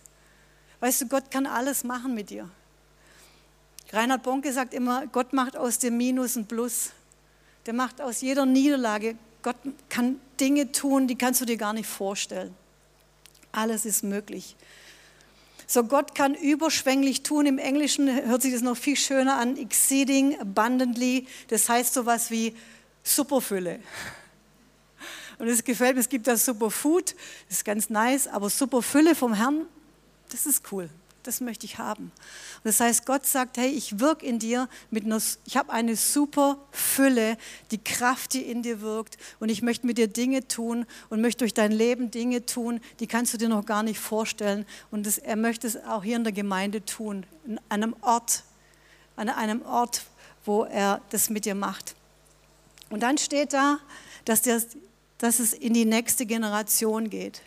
Weißt 0.80 1.02
du, 1.02 1.06
Gott 1.08 1.30
kann 1.30 1.46
alles 1.46 1.84
machen 1.84 2.14
mit 2.14 2.30
dir. 2.30 2.50
Reinhard 3.92 4.22
Bonke 4.22 4.52
sagt 4.52 4.74
immer, 4.74 5.06
Gott 5.06 5.32
macht 5.32 5.56
aus 5.56 5.78
dem 5.78 5.96
Minus 5.96 6.36
ein 6.36 6.46
Plus. 6.46 6.90
Der 7.64 7.72
macht 7.72 8.00
aus 8.00 8.20
jeder 8.20 8.44
Niederlage. 8.44 9.16
Gott 9.42 9.56
kann 9.88 10.20
Dinge 10.40 10.72
tun, 10.72 11.06
die 11.06 11.16
kannst 11.16 11.40
du 11.40 11.44
dir 11.44 11.56
gar 11.56 11.72
nicht 11.72 11.88
vorstellen. 11.88 12.54
Alles 13.52 13.86
ist 13.86 14.02
möglich. 14.02 14.56
So 15.66 15.84
Gott 15.84 16.14
kann 16.14 16.34
überschwänglich 16.34 17.22
tun. 17.22 17.46
Im 17.46 17.58
Englischen 17.58 18.08
hört 18.26 18.42
sich 18.42 18.52
das 18.52 18.62
noch 18.62 18.76
viel 18.76 18.96
schöner 18.96 19.36
an. 19.36 19.56
Exceeding 19.56 20.38
abundantly. 20.40 21.26
Das 21.48 21.68
heißt 21.68 21.94
sowas 21.94 22.30
wie 22.30 22.54
Superfülle. 23.02 23.80
Und 25.38 25.48
es 25.48 25.64
gefällt 25.64 25.96
mir, 25.96 26.00
es 26.00 26.08
gibt 26.08 26.26
das 26.26 26.46
Superfood, 26.46 27.14
das 27.48 27.58
ist 27.58 27.64
ganz 27.64 27.90
nice, 27.90 28.26
aber 28.26 28.48
Superfülle 28.48 29.14
vom 29.14 29.34
Herrn, 29.34 29.66
das 30.30 30.46
ist 30.46 30.62
cool 30.72 30.88
das 31.26 31.40
möchte 31.40 31.66
ich 31.66 31.78
haben. 31.78 32.04
Und 32.04 32.64
das 32.64 32.80
heißt, 32.80 33.06
Gott 33.06 33.26
sagt, 33.26 33.56
hey, 33.56 33.68
ich 33.68 34.00
wirke 34.00 34.24
in 34.24 34.38
dir 34.38 34.68
mit 34.90 35.04
einer, 35.04 35.20
ich 35.44 35.56
habe 35.56 35.72
eine 35.72 35.96
super 35.96 36.58
Fülle, 36.70 37.36
die 37.70 37.78
Kraft, 37.78 38.34
die 38.34 38.42
in 38.42 38.62
dir 38.62 38.80
wirkt 38.80 39.16
und 39.40 39.48
ich 39.48 39.62
möchte 39.62 39.86
mit 39.86 39.98
dir 39.98 40.08
Dinge 40.08 40.46
tun 40.46 40.86
und 41.08 41.20
möchte 41.20 41.38
durch 41.40 41.54
dein 41.54 41.72
Leben 41.72 42.10
Dinge 42.10 42.46
tun, 42.46 42.80
die 43.00 43.06
kannst 43.06 43.34
du 43.34 43.38
dir 43.38 43.48
noch 43.48 43.66
gar 43.66 43.82
nicht 43.82 43.98
vorstellen. 43.98 44.66
Und 44.90 45.06
das, 45.06 45.18
er 45.18 45.36
möchte 45.36 45.66
es 45.66 45.76
auch 45.84 46.04
hier 46.04 46.16
in 46.16 46.24
der 46.24 46.32
Gemeinde 46.32 46.84
tun, 46.84 47.26
an 47.46 47.60
einem 47.68 47.96
Ort, 48.00 48.44
an 49.16 49.28
einem 49.28 49.62
Ort, 49.62 50.02
wo 50.44 50.64
er 50.64 51.00
das 51.10 51.30
mit 51.30 51.44
dir 51.44 51.54
macht. 51.54 51.94
Und 52.90 53.00
dann 53.00 53.18
steht 53.18 53.52
da, 53.52 53.78
dass, 54.24 54.42
der, 54.42 54.62
dass 55.18 55.40
es 55.40 55.52
in 55.52 55.74
die 55.74 55.84
nächste 55.84 56.26
Generation 56.26 57.10
geht. 57.10 57.42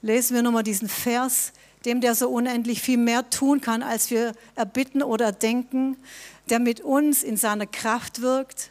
Lesen 0.00 0.34
wir 0.34 0.42
nochmal 0.42 0.62
diesen 0.62 0.88
Vers, 0.88 1.52
dem, 1.86 2.00
der 2.00 2.14
so 2.14 2.28
unendlich 2.28 2.80
viel 2.80 2.98
mehr 2.98 3.28
tun 3.30 3.60
kann, 3.60 3.82
als 3.82 4.10
wir 4.10 4.32
erbitten 4.54 5.02
oder 5.02 5.32
denken, 5.32 5.96
der 6.50 6.58
mit 6.58 6.80
uns 6.80 7.22
in 7.22 7.36
seiner 7.36 7.66
Kraft 7.66 8.22
wirkt, 8.22 8.70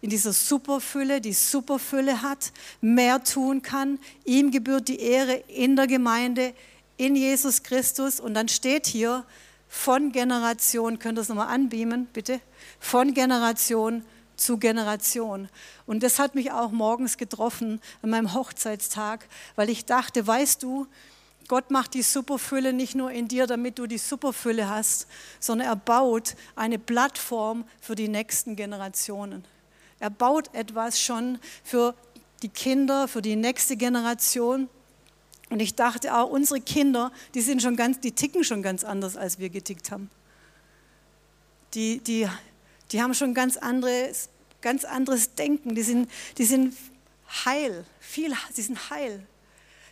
in 0.00 0.10
dieser 0.10 0.32
Superfülle, 0.32 1.20
die 1.20 1.32
Superfülle 1.32 2.22
hat, 2.22 2.52
mehr 2.80 3.22
tun 3.24 3.62
kann. 3.62 3.98
Ihm 4.24 4.50
gebührt 4.50 4.88
die 4.88 5.00
Ehre 5.00 5.34
in 5.48 5.74
der 5.74 5.86
Gemeinde, 5.86 6.54
in 6.96 7.16
Jesus 7.16 7.62
Christus. 7.62 8.20
Und 8.20 8.34
dann 8.34 8.48
steht 8.48 8.86
hier, 8.86 9.24
von 9.68 10.12
Generation, 10.12 10.98
könnt 10.98 11.18
ihr 11.18 11.22
es 11.22 11.28
nochmal 11.28 11.48
anbeamen, 11.48 12.06
bitte? 12.12 12.40
Von 12.80 13.12
Generation 13.12 14.02
zu 14.36 14.56
Generation. 14.56 15.48
Und 15.86 16.02
das 16.02 16.18
hat 16.18 16.34
mich 16.34 16.52
auch 16.52 16.70
morgens 16.70 17.18
getroffen 17.18 17.80
an 18.02 18.10
meinem 18.10 18.34
Hochzeitstag, 18.34 19.26
weil 19.56 19.68
ich 19.68 19.84
dachte, 19.84 20.26
weißt 20.26 20.62
du, 20.62 20.86
Gott 21.48 21.70
macht 21.70 21.94
die 21.94 22.02
Superfülle 22.02 22.74
nicht 22.74 22.94
nur 22.94 23.10
in 23.10 23.26
dir, 23.26 23.46
damit 23.46 23.78
du 23.78 23.86
die 23.86 23.96
Superfülle 23.96 24.68
hast, 24.68 25.06
sondern 25.40 25.66
er 25.68 25.76
baut 25.76 26.36
eine 26.54 26.78
Plattform 26.78 27.66
für 27.80 27.94
die 27.94 28.08
nächsten 28.08 28.54
Generationen. 28.54 29.46
Er 29.98 30.10
baut 30.10 30.54
etwas 30.54 31.00
schon 31.00 31.38
für 31.64 31.94
die 32.42 32.50
Kinder, 32.50 33.08
für 33.08 33.22
die 33.22 33.34
nächste 33.34 33.78
Generation. 33.78 34.68
Und 35.48 35.60
ich 35.60 35.74
dachte 35.74 36.14
auch, 36.14 36.28
unsere 36.28 36.60
Kinder, 36.60 37.10
die 37.34 37.40
sind 37.40 37.62
schon 37.62 37.76
ganz, 37.76 37.98
die 37.98 38.12
ticken 38.12 38.44
schon 38.44 38.62
ganz 38.62 38.84
anders, 38.84 39.16
als 39.16 39.38
wir 39.38 39.48
getickt 39.48 39.90
haben. 39.90 40.10
Die, 41.72 41.98
die, 42.00 42.28
die 42.92 43.02
haben 43.02 43.14
schon 43.14 43.32
ganz 43.32 43.56
anderes, 43.56 44.28
ganz 44.60 44.84
anderes 44.84 45.34
Denken. 45.34 45.74
Die 45.74 45.82
sind, 45.82 46.10
die 46.36 46.44
sind 46.44 46.76
heil, 47.46 47.86
viel, 48.00 48.34
sie 48.52 48.62
sind 48.62 48.90
heil 48.90 49.26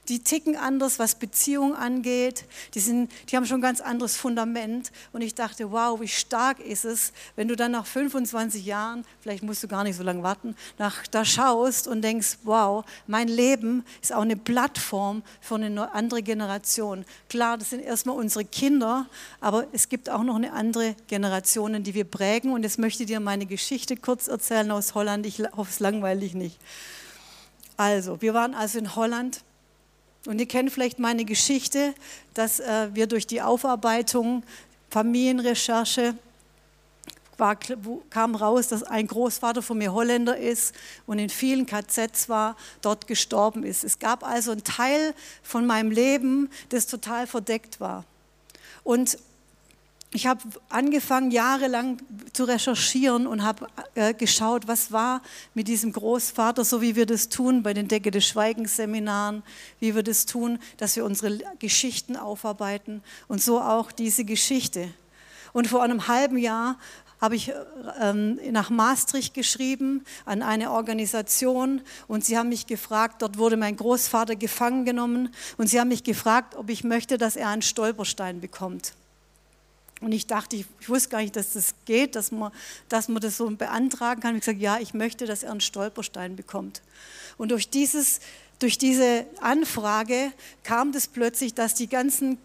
die 0.09 0.21
ticken 0.21 0.57
anders, 0.57 0.99
was 0.99 1.15
Beziehung 1.15 1.75
angeht. 1.75 2.45
Die, 2.75 2.81
sind, 2.81 3.11
die 3.29 3.37
haben 3.37 3.47
schon 3.47 3.59
ein 3.59 3.63
ganz 3.63 3.81
anderes 3.81 4.17
Fundament. 4.17 4.93
Und 5.13 5.23
ich 5.23 5.35
dachte, 5.35 5.71
wow, 5.71 6.01
wie 6.01 6.09
stark 6.09 6.61
ist 6.61 6.85
es, 6.85 7.13
wenn 7.35 7.49
du 7.49 7.57
dann 7.57 7.73
nach 7.73 7.87
25 7.87 8.65
Jahren, 8.65 9.05
vielleicht 9.21 9.43
musst 9.43 9.63
du 9.63 9.69
gar 9.69 9.85
nicht 9.85 9.97
so 9.97 10.03
lange 10.03 10.23
warten, 10.23 10.55
nach, 10.79 11.07
da 11.07 11.25
schaust 11.25 11.89
und 11.89 12.03
denkst, 12.03 12.39
wow, 12.45 12.85
mein 13.07 13.29
Leben 13.29 13.85
ist 14.03 14.13
auch 14.13 14.23
eine 14.23 14.37
Plattform 14.37 15.23
für 15.41 15.57
eine 15.57 15.93
andere 15.93 16.23
Generation. 16.23 17.05
Klar, 17.29 17.59
das 17.59 17.71
sind 17.71 17.81
erstmal 17.81 18.17
unsere 18.17 18.45
Kinder, 18.45 19.07
aber 19.41 19.67
es 19.73 19.89
gibt 19.89 20.11
auch 20.11 20.23
noch 20.23 20.37
eine 20.37 20.53
andere 20.53 20.95
Generation, 21.07 21.83
die 21.83 21.95
wir 21.95 22.05
prägen. 22.05 22.53
Und 22.53 22.63
jetzt 22.63 22.79
möchte 22.79 23.03
ich 23.03 23.09
dir 23.09 23.21
meine 23.21 23.47
Geschichte 23.47 23.97
kurz 23.97 24.29
erzählen 24.29 24.71
aus 24.71 24.95
Holland. 24.95 25.27
Ich 25.27 25.41
hoffe, 25.57 25.71
es 25.71 25.81
langweilig 25.81 26.35
nicht. 26.35 26.59
Also, 27.77 28.23
wir 28.23 28.33
waren 28.33 28.55
also 28.55 28.79
in 28.79 28.97
Holland 28.97 29.43
und 30.26 30.38
ihr 30.38 30.47
kennt 30.47 30.73
vielleicht 30.73 30.99
meine 30.99 31.25
Geschichte, 31.25 31.95
dass 32.35 32.61
äh, 32.61 32.88
wir 32.92 33.06
durch 33.06 33.26
die 33.26 33.42
Aufarbeitung, 33.42 34.42
Familienrecherche 34.90 36.14
war, 37.38 37.56
kam 38.11 38.35
raus, 38.35 38.68
dass 38.68 38.83
ein 38.83 39.06
Großvater 39.06 39.62
von 39.62 39.78
mir 39.78 39.92
Holländer 39.92 40.37
ist 40.37 40.75
und 41.06 41.18
in 41.18 41.28
vielen 41.28 41.66
KZs 41.66 42.28
war, 42.28 42.56
dort 42.80 43.06
gestorben 43.06 43.62
ist. 43.62 43.85
Es 43.85 43.99
gab 43.99 44.25
also 44.25 44.52
einen 44.52 44.64
Teil 44.64 45.14
von 45.42 45.66
meinem 45.66 45.90
Leben, 45.90 46.50
das 46.71 46.87
total 46.87 47.26
verdeckt 47.26 47.80
war. 47.80 48.04
Und 48.85 49.18
ich 50.13 50.27
habe 50.27 50.41
angefangen, 50.69 51.31
jahrelang 51.31 51.99
zu 52.33 52.45
recherchieren 52.45 53.27
und 53.27 53.43
habe 53.43 53.67
äh, 53.95 54.15
geschaut, 54.15 54.69
was 54.69 54.93
war 54.93 55.21
mit 55.55 55.69
diesem 55.69 55.93
Großvater, 55.93 56.65
so 56.65 56.81
wie 56.81 56.97
wir 56.97 57.07
das 57.07 57.29
tun 57.29 57.63
bei 57.63 57.75
den 57.75 57.89
Decke 57.89 58.11
des 58.11 58.27
Schweigens 58.27 58.77
Seminaren, 58.77 59.43
wie 59.81 59.95
wir 59.95 60.03
das 60.03 60.25
tun, 60.25 60.59
dass 60.77 60.97
wir 60.97 61.05
unsere 61.05 61.39
Geschichten 61.59 62.17
aufarbeiten 62.17 63.03
und 63.29 63.43
so 63.43 63.61
auch 63.61 63.93
diese 63.93 64.25
Geschichte. 64.25 64.89
Und 65.53 65.69
vor 65.69 65.83
einem 65.83 66.07
halben 66.09 66.39
Jahr 66.39 66.79
habe 67.21 67.35
ich 67.35 67.53
ähm, 68.01 68.39
nach 68.51 68.71
Maastricht 68.71 69.35
geschrieben 69.35 70.05
an 70.25 70.43
eine 70.43 70.71
Organisation 70.71 71.81
und 72.09 72.25
sie 72.25 72.39
haben 72.39 72.51
mich 72.51 72.67
gefragt, 72.67 73.23
dort 73.23 73.39
wurde 73.39 73.57
mein 73.57 73.77
Großvater 73.77 74.37
gefangen 74.37 74.85
genommen 74.85 75.35
und 75.57 75.67
sie 75.67 75.81
haben 75.81 75.89
mich 75.89 76.05
gefragt, 76.05 76.55
ob 76.57 76.69
ich 76.69 76.85
möchte, 76.85 77.19
dass 77.19 77.37
er 77.37 77.49
einen 77.49 77.63
Stolperstein 77.63 78.41
bekommt. 78.41 78.93
Und 80.00 80.12
ich 80.12 80.26
dachte, 80.26 80.57
ich, 80.57 80.67
ich 80.81 80.88
wusste 80.88 81.09
gar 81.09 81.21
nicht, 81.21 81.37
dass 81.37 81.55
das 81.55 81.75
geht, 81.87 82.17
dass 82.17 82.31
man, 82.31 82.53
dass 82.88 83.09
man 83.09 83.23
das 83.23 83.38
so 83.38 83.49
beantragen 83.50 84.21
kann. 84.21 84.37
Ich 84.37 84.43
habe 84.43 84.57
gesagt, 84.57 84.61
ja, 84.61 84.79
ich 84.79 84.93
möchte, 84.93 85.26
dass 85.26 85.43
er 85.43 85.53
einen 85.53 85.61
Stolperstein 85.61 86.37
bekommt. 86.37 86.83
Und 87.38 87.50
durch, 87.50 87.71
dieses, 87.71 88.21
durch 88.59 88.76
diese 88.76 89.26
Anfrage 89.41 90.33
kam 90.65 90.93
das 90.93 91.07
plötzlich, 91.07 91.55
dass 91.55 91.75
die 91.75 91.88
ganzen 91.88 92.38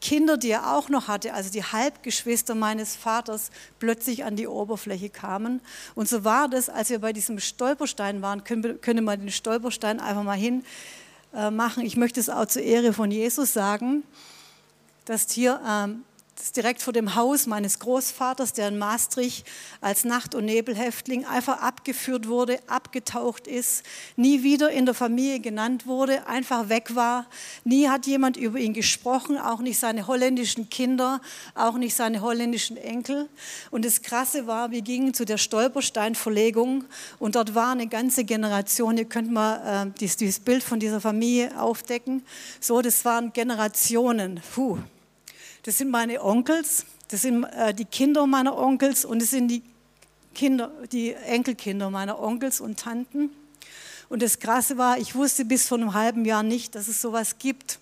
Kinder, 0.00 0.36
die 0.36 0.50
er 0.50 0.74
auch 0.74 0.88
noch 0.88 1.06
hatte, 1.08 1.32
also 1.32 1.50
die 1.50 1.62
Halbgeschwister 1.62 2.54
meines 2.54 2.96
Vaters, 2.96 3.50
plötzlich 3.78 4.24
an 4.24 4.34
die 4.34 4.48
Oberfläche 4.48 5.08
kamen. 5.08 5.60
Und 5.94 6.08
so 6.08 6.24
war 6.24 6.48
das, 6.48 6.68
als 6.68 6.90
wir 6.90 6.98
bei 6.98 7.12
diesem 7.12 7.38
Stolperstein 7.38 8.20
waren, 8.20 8.42
können, 8.44 8.80
können 8.80 9.04
wir 9.04 9.16
den 9.16 9.30
Stolperstein 9.30 10.00
einfach 10.00 10.24
mal 10.24 10.36
hin 10.36 10.64
äh, 11.34 11.50
machen. 11.50 11.84
Ich 11.84 11.96
möchte 11.96 12.18
es 12.18 12.28
auch 12.28 12.46
zur 12.46 12.62
Ehre 12.62 12.92
von 12.92 13.10
Jesus 13.10 13.52
sagen, 13.52 14.02
dass 15.04 15.30
hier 15.30 15.60
ähm, 15.66 16.02
ist 16.42 16.56
direkt 16.56 16.82
vor 16.82 16.92
dem 16.92 17.14
Haus 17.14 17.46
meines 17.46 17.78
Großvaters, 17.78 18.52
der 18.52 18.68
in 18.68 18.78
Maastricht 18.78 19.46
als 19.80 20.04
Nacht- 20.04 20.34
und 20.34 20.44
Nebelhäftling 20.46 21.24
einfach 21.24 21.60
abgeführt 21.62 22.26
wurde, 22.26 22.58
abgetaucht 22.66 23.46
ist, 23.46 23.84
nie 24.16 24.42
wieder 24.42 24.70
in 24.70 24.84
der 24.84 24.94
Familie 24.94 25.38
genannt 25.38 25.86
wurde, 25.86 26.26
einfach 26.26 26.68
weg 26.68 26.96
war. 26.96 27.26
Nie 27.64 27.88
hat 27.88 28.06
jemand 28.06 28.36
über 28.36 28.58
ihn 28.58 28.72
gesprochen, 28.72 29.38
auch 29.38 29.60
nicht 29.60 29.78
seine 29.78 30.08
holländischen 30.08 30.68
Kinder, 30.68 31.20
auch 31.54 31.74
nicht 31.74 31.94
seine 31.94 32.20
holländischen 32.22 32.76
Enkel. 32.76 33.28
Und 33.70 33.84
das 33.84 34.02
Krasse 34.02 34.48
war, 34.48 34.72
wir 34.72 34.82
gingen 34.82 35.14
zu 35.14 35.24
der 35.24 35.38
Stolpersteinverlegung 35.38 36.84
und 37.20 37.36
dort 37.36 37.54
war 37.54 37.70
eine 37.70 37.86
ganze 37.86 38.24
Generation. 38.24 38.98
Ihr 38.98 39.04
könnt 39.04 39.30
mal 39.30 39.86
äh, 39.86 39.90
dieses, 40.00 40.16
dieses 40.16 40.40
Bild 40.40 40.64
von 40.64 40.80
dieser 40.80 41.00
Familie 41.00 41.56
aufdecken. 41.60 42.24
So, 42.58 42.82
das 42.82 43.04
waren 43.04 43.32
Generationen. 43.32 44.40
Puh. 44.54 44.78
Das 45.64 45.78
sind 45.78 45.90
meine 45.90 46.22
Onkels, 46.22 46.86
das 47.08 47.22
sind 47.22 47.44
äh, 47.44 47.72
die 47.72 47.84
Kinder 47.84 48.26
meiner 48.26 48.58
Onkels 48.58 49.04
und 49.04 49.22
das 49.22 49.30
sind 49.30 49.48
die 49.48 49.62
Kinder, 50.34 50.72
die 50.90 51.12
Enkelkinder 51.12 51.88
meiner 51.90 52.20
Onkels 52.20 52.60
und 52.60 52.80
Tanten. 52.80 53.30
Und 54.08 54.22
das 54.22 54.40
Krasse 54.40 54.76
war, 54.76 54.98
ich 54.98 55.14
wusste 55.14 55.44
bis 55.44 55.68
vor 55.68 55.78
einem 55.78 55.94
halben 55.94 56.24
Jahr 56.24 56.42
nicht, 56.42 56.74
dass 56.74 56.88
es 56.88 57.00
sowas 57.00 57.38
gibt. 57.38 57.78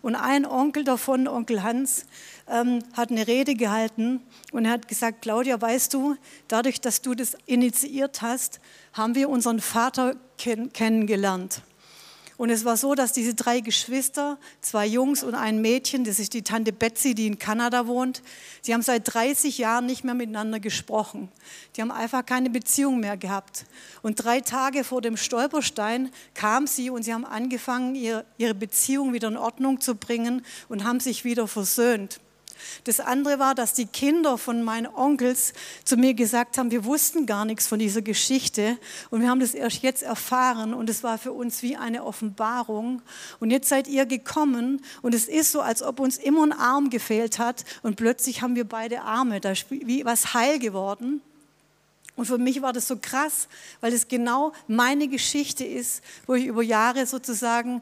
Und 0.00 0.14
ein 0.14 0.46
Onkel 0.46 0.84
davon, 0.84 1.26
Onkel 1.26 1.62
Hans, 1.62 2.06
ähm, 2.46 2.80
hat 2.92 3.10
eine 3.10 3.26
Rede 3.26 3.54
gehalten 3.54 4.20
und 4.52 4.64
er 4.64 4.72
hat 4.72 4.88
gesagt, 4.88 5.22
Claudia, 5.22 5.60
weißt 5.60 5.92
du, 5.92 6.16
dadurch, 6.46 6.80
dass 6.80 7.02
du 7.02 7.14
das 7.14 7.36
initiiert 7.46 8.22
hast, 8.22 8.60
haben 8.92 9.14
wir 9.14 9.28
unseren 9.28 9.60
Vater 9.60 10.16
kenn 10.36 10.72
kennengelernt. 10.72 11.62
Und 12.38 12.50
es 12.50 12.64
war 12.64 12.76
so, 12.76 12.94
dass 12.94 13.12
diese 13.12 13.34
drei 13.34 13.58
Geschwister, 13.58 14.38
zwei 14.60 14.86
Jungs 14.86 15.24
und 15.24 15.34
ein 15.34 15.60
Mädchen, 15.60 16.04
das 16.04 16.20
ist 16.20 16.34
die 16.34 16.42
Tante 16.42 16.72
Betsy, 16.72 17.16
die 17.16 17.26
in 17.26 17.40
Kanada 17.40 17.88
wohnt, 17.88 18.22
sie 18.62 18.72
haben 18.72 18.82
seit 18.82 19.12
30 19.12 19.58
Jahren 19.58 19.86
nicht 19.86 20.04
mehr 20.04 20.14
miteinander 20.14 20.60
gesprochen. 20.60 21.30
Die 21.74 21.82
haben 21.82 21.90
einfach 21.90 22.24
keine 22.24 22.48
Beziehung 22.48 23.00
mehr 23.00 23.16
gehabt. 23.16 23.66
Und 24.02 24.22
drei 24.24 24.40
Tage 24.40 24.84
vor 24.84 25.02
dem 25.02 25.16
Stolperstein 25.16 26.12
kam 26.34 26.68
sie 26.68 26.90
und 26.90 27.02
sie 27.02 27.12
haben 27.12 27.24
angefangen, 27.24 27.96
ihre 27.96 28.54
Beziehung 28.54 29.12
wieder 29.12 29.26
in 29.26 29.36
Ordnung 29.36 29.80
zu 29.80 29.96
bringen 29.96 30.46
und 30.68 30.84
haben 30.84 31.00
sich 31.00 31.24
wieder 31.24 31.48
versöhnt. 31.48 32.20
Das 32.84 33.00
andere 33.00 33.38
war, 33.38 33.54
dass 33.54 33.74
die 33.74 33.86
Kinder 33.86 34.38
von 34.38 34.62
meinen 34.62 34.86
Onkels 34.86 35.52
zu 35.84 35.96
mir 35.96 36.14
gesagt 36.14 36.58
haben, 36.58 36.70
wir 36.70 36.84
wussten 36.84 37.26
gar 37.26 37.44
nichts 37.44 37.66
von 37.66 37.78
dieser 37.78 38.02
Geschichte 38.02 38.78
und 39.10 39.20
wir 39.20 39.28
haben 39.28 39.40
das 39.40 39.54
erst 39.54 39.82
jetzt 39.82 40.02
erfahren 40.02 40.74
und 40.74 40.88
es 40.90 41.02
war 41.02 41.18
für 41.18 41.32
uns 41.32 41.62
wie 41.62 41.76
eine 41.76 42.04
Offenbarung. 42.04 43.02
Und 43.40 43.50
jetzt 43.50 43.68
seid 43.68 43.88
ihr 43.88 44.06
gekommen 44.06 44.82
und 45.02 45.14
es 45.14 45.26
ist 45.26 45.52
so, 45.52 45.60
als 45.60 45.82
ob 45.82 46.00
uns 46.00 46.18
immer 46.18 46.44
ein 46.44 46.52
Arm 46.52 46.90
gefehlt 46.90 47.38
hat 47.38 47.64
und 47.82 47.96
plötzlich 47.96 48.42
haben 48.42 48.56
wir 48.56 48.64
beide 48.64 49.02
Arme. 49.02 49.40
Da 49.40 49.52
ist 49.52 49.66
wie 49.70 50.04
was 50.04 50.34
heil 50.34 50.58
geworden. 50.58 51.20
Und 52.18 52.26
für 52.26 52.36
mich 52.36 52.62
war 52.62 52.72
das 52.72 52.88
so 52.88 52.96
krass, 53.00 53.46
weil 53.80 53.92
es 53.92 54.08
genau 54.08 54.52
meine 54.66 55.06
Geschichte 55.06 55.64
ist, 55.64 56.02
wo 56.26 56.34
ich 56.34 56.46
über 56.46 56.64
Jahre 56.64 57.06
sozusagen 57.06 57.80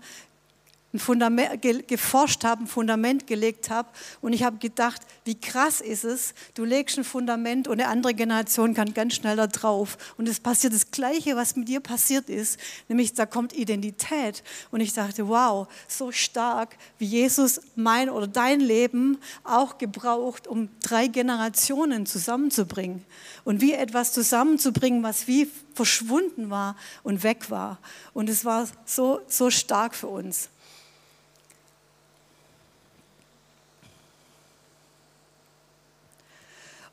ein 0.97 0.99
Fundament, 0.99 1.63
geforscht 1.87 2.45
habe, 2.45 2.65
ein 2.65 2.67
Fundament 2.67 3.27
gelegt 3.27 3.71
habe. 3.71 3.89
Und 4.21 4.33
ich 4.33 4.43
habe 4.43 4.57
gedacht, 4.57 5.03
wie 5.25 5.39
krass 5.39 5.81
ist 5.81 6.05
es, 6.05 6.35
du 6.55 6.65
legst 6.65 6.99
ein 6.99 7.05
Fundament 7.05 7.69
und 7.69 7.81
eine 7.81 7.89
andere 7.89 8.15
Generation 8.15 8.75
kann 8.75 8.95
ganz 8.95 9.15
schnell 9.15 9.37
da 9.37 9.47
drauf. 9.47 9.99
Und 10.17 10.29
es 10.29 10.41
passiert 10.41 10.73
das 10.73 10.91
Gleiche, 10.91 11.37
was 11.37 11.57
mit 11.57 11.69
dir 11.69 11.81
passiert 11.81 12.31
ist, 12.31 12.59
nämlich 12.89 13.13
da 13.13 13.27
kommt 13.27 13.53
Identität. 13.53 14.43
Und 14.71 14.81
ich 14.81 14.93
dachte, 14.93 15.29
wow, 15.29 15.69
so 15.87 16.11
stark, 16.13 16.77
wie 16.99 17.07
Jesus 17.07 17.61
mein 17.75 18.09
oder 18.09 18.27
dein 18.27 18.61
Leben 18.61 19.19
auch 19.45 19.79
gebraucht, 19.79 20.47
um 20.47 20.69
drei 20.81 21.09
Generationen 21.09 22.07
zusammenzubringen. 22.07 23.05
Und 23.45 23.61
wie 23.61 23.75
etwas 23.75 24.13
zusammenzubringen, 24.13 25.03
was 25.03 25.27
wie 25.29 25.51
verschwunden 25.75 26.51
war 26.51 26.77
und 27.03 27.23
weg 27.23 27.51
war. 27.51 27.79
Und 28.15 28.31
es 28.31 28.45
war 28.45 28.67
so, 28.87 29.21
so 29.29 29.51
stark 29.51 29.95
für 29.95 30.09
uns. 30.09 30.49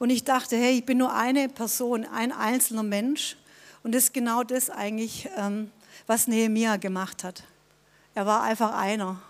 Und 0.04 0.10
ich 0.10 0.26
dachte, 0.26 0.58
hey, 0.58 0.80
ich 0.80 0.86
bin 0.86 0.98
nur 0.98 1.14
eine 1.14 1.48
Person, 1.48 2.04
ein 2.04 2.34
einzelner 2.34 2.84
Mensch. 2.84 3.38
Und 3.84 3.96
das 3.96 4.04
ist 4.04 4.14
genau 4.14 4.44
das 4.44 4.70
eigentlich, 4.70 5.30
ähm, 5.38 5.72
was 6.08 6.28
Nehemia 6.28 6.76
gemacht 6.76 7.24
hat. 7.24 7.46
Er 8.14 8.26
war 8.26 8.44
einfach 8.44 8.78
einer. 8.78 9.22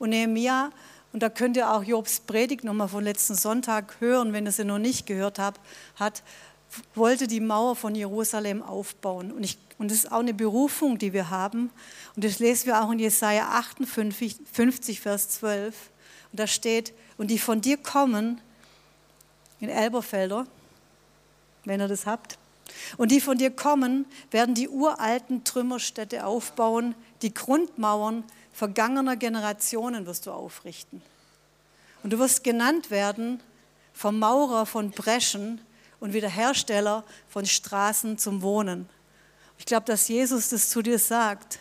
Und 0.00 0.10
Nehemia, 0.10 0.72
und 1.12 1.22
da 1.22 1.28
könnt 1.28 1.56
ihr 1.56 1.70
auch 1.70 1.84
Jobs 1.84 2.18
Predigt 2.18 2.64
nochmal 2.64 2.88
von 2.88 3.04
letzten 3.04 3.36
Sonntag 3.36 4.00
hören, 4.00 4.32
wenn 4.32 4.44
ihr 4.44 4.50
sie 4.50 4.64
noch 4.64 4.80
nicht 4.80 5.06
gehört 5.06 5.38
habt, 5.38 5.60
hat, 5.94 6.24
wollte 6.96 7.28
die 7.28 7.38
Mauer 7.38 7.76
von 7.76 7.94
Jerusalem 7.94 8.64
aufbauen. 8.64 9.30
Und, 9.30 9.44
ich, 9.44 9.56
und 9.78 9.92
das 9.92 9.98
ist 9.98 10.10
auch 10.10 10.18
eine 10.18 10.34
Berufung, 10.34 10.98
die 10.98 11.12
wir 11.12 11.30
haben. 11.30 11.70
Und 12.16 12.24
das 12.24 12.40
lesen 12.40 12.66
wir 12.66 12.82
auch 12.82 12.90
in 12.90 12.98
Jesaja 12.98 13.50
58, 13.50 14.36
50, 14.52 15.00
Vers 15.00 15.28
12. 15.28 15.76
Und 16.32 16.40
da 16.40 16.48
steht, 16.48 16.92
und 17.18 17.30
die 17.30 17.38
von 17.38 17.60
dir 17.60 17.76
kommen, 17.76 18.40
in 19.60 19.68
Elberfelder, 19.68 20.46
wenn 21.64 21.80
ihr 21.80 21.88
das 21.88 22.06
habt. 22.06 22.38
Und 22.96 23.10
die 23.10 23.20
von 23.20 23.38
dir 23.38 23.50
kommen, 23.50 24.06
werden 24.30 24.54
die 24.54 24.68
uralten 24.68 25.44
Trümmerstädte 25.44 26.26
aufbauen, 26.26 26.94
die 27.22 27.32
Grundmauern 27.32 28.24
vergangener 28.52 29.16
Generationen 29.16 30.06
wirst 30.06 30.26
du 30.26 30.32
aufrichten. 30.32 31.02
Und 32.02 32.12
du 32.12 32.18
wirst 32.18 32.44
genannt 32.44 32.90
werden 32.90 33.40
Vermaurer 33.92 34.66
von 34.66 34.90
Breschen 34.90 35.60
und 36.00 36.12
Wiederhersteller 36.12 37.04
von 37.28 37.46
Straßen 37.46 38.18
zum 38.18 38.42
Wohnen. 38.42 38.88
Ich 39.58 39.64
glaube, 39.64 39.86
dass 39.86 40.08
Jesus 40.08 40.50
das 40.50 40.68
zu 40.68 40.82
dir 40.82 40.98
sagt, 40.98 41.58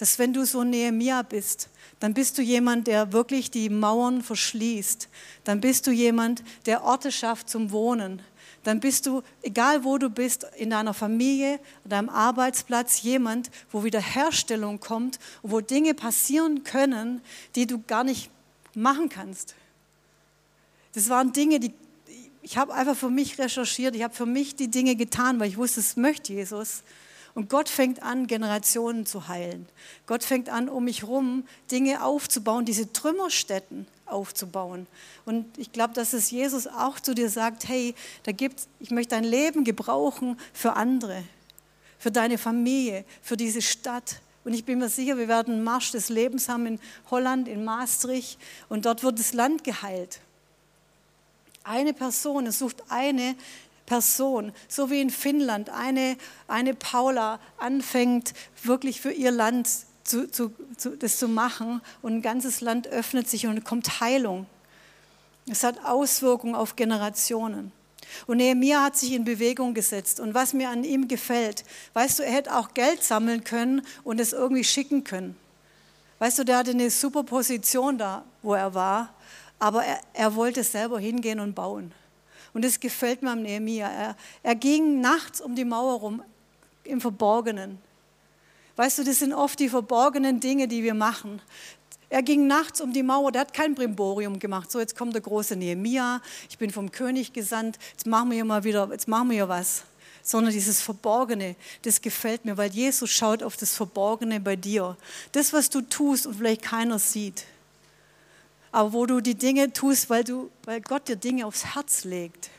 dass 0.00 0.18
wenn 0.18 0.32
du 0.32 0.46
so 0.46 0.64
Nehemia 0.64 1.20
bist, 1.20 1.68
dann 1.98 2.14
bist 2.14 2.38
du 2.38 2.42
jemand, 2.42 2.86
der 2.86 3.12
wirklich 3.12 3.50
die 3.50 3.68
Mauern 3.68 4.22
verschließt. 4.22 5.10
Dann 5.44 5.60
bist 5.60 5.86
du 5.86 5.90
jemand, 5.90 6.42
der 6.64 6.84
Orte 6.84 7.12
schafft 7.12 7.50
zum 7.50 7.70
Wohnen. 7.70 8.22
Dann 8.62 8.80
bist 8.80 9.04
du, 9.04 9.22
egal 9.42 9.84
wo 9.84 9.98
du 9.98 10.08
bist, 10.08 10.46
in 10.56 10.70
deiner 10.70 10.94
Familie, 10.94 11.60
an 11.84 11.90
deinem 11.90 12.08
Arbeitsplatz, 12.08 13.02
jemand, 13.02 13.50
wo 13.70 13.84
Wiederherstellung 13.84 14.80
kommt 14.80 15.18
wo 15.42 15.60
Dinge 15.60 15.92
passieren 15.92 16.64
können, 16.64 17.20
die 17.54 17.66
du 17.66 17.82
gar 17.86 18.02
nicht 18.02 18.30
machen 18.74 19.10
kannst. 19.10 19.54
Das 20.94 21.10
waren 21.10 21.34
Dinge, 21.34 21.60
die 21.60 21.74
ich 22.42 22.56
habe 22.56 22.72
einfach 22.72 22.96
für 22.96 23.10
mich 23.10 23.38
recherchiert, 23.38 23.94
ich 23.94 24.02
habe 24.02 24.14
für 24.14 24.24
mich 24.24 24.56
die 24.56 24.68
Dinge 24.68 24.96
getan, 24.96 25.38
weil 25.38 25.50
ich 25.50 25.58
wusste, 25.58 25.80
es 25.80 25.96
möchte 25.96 26.32
Jesus. 26.32 26.84
Und 27.34 27.48
Gott 27.48 27.68
fängt 27.68 28.02
an, 28.02 28.26
Generationen 28.26 29.06
zu 29.06 29.28
heilen. 29.28 29.68
Gott 30.06 30.24
fängt 30.24 30.48
an, 30.48 30.68
um 30.68 30.84
mich 30.84 31.02
herum 31.02 31.44
Dinge 31.70 32.04
aufzubauen, 32.04 32.64
diese 32.64 32.92
Trümmerstätten 32.92 33.86
aufzubauen. 34.06 34.86
Und 35.24 35.46
ich 35.56 35.72
glaube, 35.72 35.94
dass 35.94 36.12
es 36.12 36.30
Jesus 36.30 36.66
auch 36.66 36.98
zu 36.98 37.14
dir 37.14 37.30
sagt, 37.30 37.68
hey, 37.68 37.94
da 38.24 38.32
gibt's, 38.32 38.68
ich 38.80 38.90
möchte 38.90 39.14
dein 39.14 39.24
Leben 39.24 39.64
gebrauchen 39.64 40.38
für 40.52 40.74
andere, 40.74 41.22
für 41.98 42.10
deine 42.10 42.38
Familie, 42.38 43.04
für 43.22 43.36
diese 43.36 43.62
Stadt. 43.62 44.20
Und 44.44 44.54
ich 44.54 44.64
bin 44.64 44.78
mir 44.78 44.88
sicher, 44.88 45.16
wir 45.16 45.28
werden 45.28 45.54
einen 45.54 45.64
Marsch 45.64 45.92
des 45.92 46.08
Lebens 46.08 46.48
haben 46.48 46.66
in 46.66 46.80
Holland, 47.10 47.46
in 47.46 47.64
Maastricht. 47.64 48.38
Und 48.68 48.86
dort 48.86 49.02
wird 49.02 49.18
das 49.18 49.32
Land 49.34 49.64
geheilt. 49.64 50.20
Eine 51.62 51.92
Person, 51.92 52.46
es 52.46 52.58
sucht 52.58 52.82
eine, 52.88 53.36
Person, 53.90 54.52
so 54.68 54.88
wie 54.88 55.00
in 55.00 55.10
Finnland 55.10 55.68
eine, 55.68 56.16
eine 56.46 56.74
Paula 56.74 57.40
anfängt, 57.58 58.34
wirklich 58.62 59.00
für 59.00 59.10
ihr 59.10 59.32
Land 59.32 59.68
zu, 60.04 60.30
zu, 60.30 60.52
zu, 60.76 60.96
das 60.96 61.18
zu 61.18 61.26
machen 61.26 61.80
und 62.00 62.14
ein 62.14 62.22
ganzes 62.22 62.60
Land 62.60 62.86
öffnet 62.86 63.28
sich 63.28 63.48
und 63.48 63.64
kommt 63.64 64.00
Heilung. 64.00 64.46
Es 65.50 65.64
hat 65.64 65.84
Auswirkungen 65.84 66.54
auf 66.54 66.76
Generationen. 66.76 67.72
Und 68.28 68.36
Nehemiah 68.36 68.84
hat 68.84 68.96
sich 68.96 69.12
in 69.12 69.24
Bewegung 69.24 69.74
gesetzt. 69.74 70.20
Und 70.20 70.34
was 70.34 70.52
mir 70.52 70.68
an 70.68 70.84
ihm 70.84 71.08
gefällt, 71.08 71.64
weißt 71.94 72.20
du, 72.20 72.22
er 72.22 72.32
hätte 72.32 72.56
auch 72.56 72.74
Geld 72.74 73.02
sammeln 73.02 73.42
können 73.42 73.84
und 74.04 74.20
es 74.20 74.32
irgendwie 74.32 74.62
schicken 74.62 75.02
können. 75.02 75.36
Weißt 76.20 76.38
du, 76.38 76.44
der 76.44 76.58
hatte 76.58 76.70
eine 76.70 76.90
super 76.90 77.24
Position 77.24 77.98
da, 77.98 78.24
wo 78.40 78.54
er 78.54 78.72
war, 78.72 79.14
aber 79.58 79.84
er, 79.84 80.00
er 80.12 80.36
wollte 80.36 80.62
selber 80.62 81.00
hingehen 81.00 81.40
und 81.40 81.56
bauen. 81.56 81.92
Und 82.52 82.64
das 82.64 82.80
gefällt 82.80 83.22
mir 83.22 83.30
am 83.30 83.42
Nehemiah. 83.42 83.88
Er, 83.88 84.16
er 84.42 84.54
ging 84.54 85.00
nachts 85.00 85.40
um 85.40 85.54
die 85.54 85.64
Mauer 85.64 86.00
rum, 86.00 86.22
im 86.84 87.00
Verborgenen. 87.00 87.78
Weißt 88.76 88.98
du, 88.98 89.04
das 89.04 89.18
sind 89.18 89.32
oft 89.32 89.58
die 89.60 89.68
verborgenen 89.68 90.40
Dinge, 90.40 90.66
die 90.66 90.82
wir 90.82 90.94
machen. 90.94 91.40
Er 92.08 92.22
ging 92.22 92.48
nachts 92.48 92.80
um 92.80 92.92
die 92.92 93.04
Mauer, 93.04 93.30
der 93.30 93.42
hat 93.42 93.52
kein 93.52 93.74
Brimborium 93.74 94.38
gemacht. 94.38 94.70
So, 94.70 94.80
jetzt 94.80 94.96
kommt 94.96 95.14
der 95.14 95.20
große 95.20 95.54
Nehemia, 95.54 96.20
ich 96.48 96.58
bin 96.58 96.70
vom 96.70 96.90
König 96.90 97.32
gesandt, 97.32 97.78
jetzt 97.92 98.06
machen 98.06 98.30
wir 98.30 98.34
hier 98.34 98.44
mal 98.44 98.64
wieder, 98.64 98.88
jetzt 98.90 99.06
machen 99.06 99.28
wir 99.28 99.34
hier 99.34 99.48
was. 99.48 99.84
Sondern 100.22 100.52
dieses 100.52 100.80
Verborgene, 100.80 101.54
das 101.82 102.00
gefällt 102.00 102.44
mir, 102.44 102.56
weil 102.56 102.70
Jesus 102.70 103.10
schaut 103.10 103.42
auf 103.42 103.56
das 103.56 103.74
Verborgene 103.74 104.40
bei 104.40 104.56
dir. 104.56 104.96
Das, 105.32 105.52
was 105.52 105.70
du 105.70 105.82
tust 105.82 106.26
und 106.26 106.34
vielleicht 106.34 106.62
keiner 106.62 106.98
sieht 106.98 107.44
aber 108.72 108.92
wo 108.92 109.06
du 109.06 109.20
die 109.20 109.34
Dinge 109.34 109.72
tust, 109.72 110.10
weil, 110.10 110.24
du, 110.24 110.50
weil 110.64 110.80
Gott 110.80 111.08
dir 111.08 111.16
Dinge 111.16 111.46
aufs 111.46 111.74
Herz 111.74 112.04
legt 112.04 112.50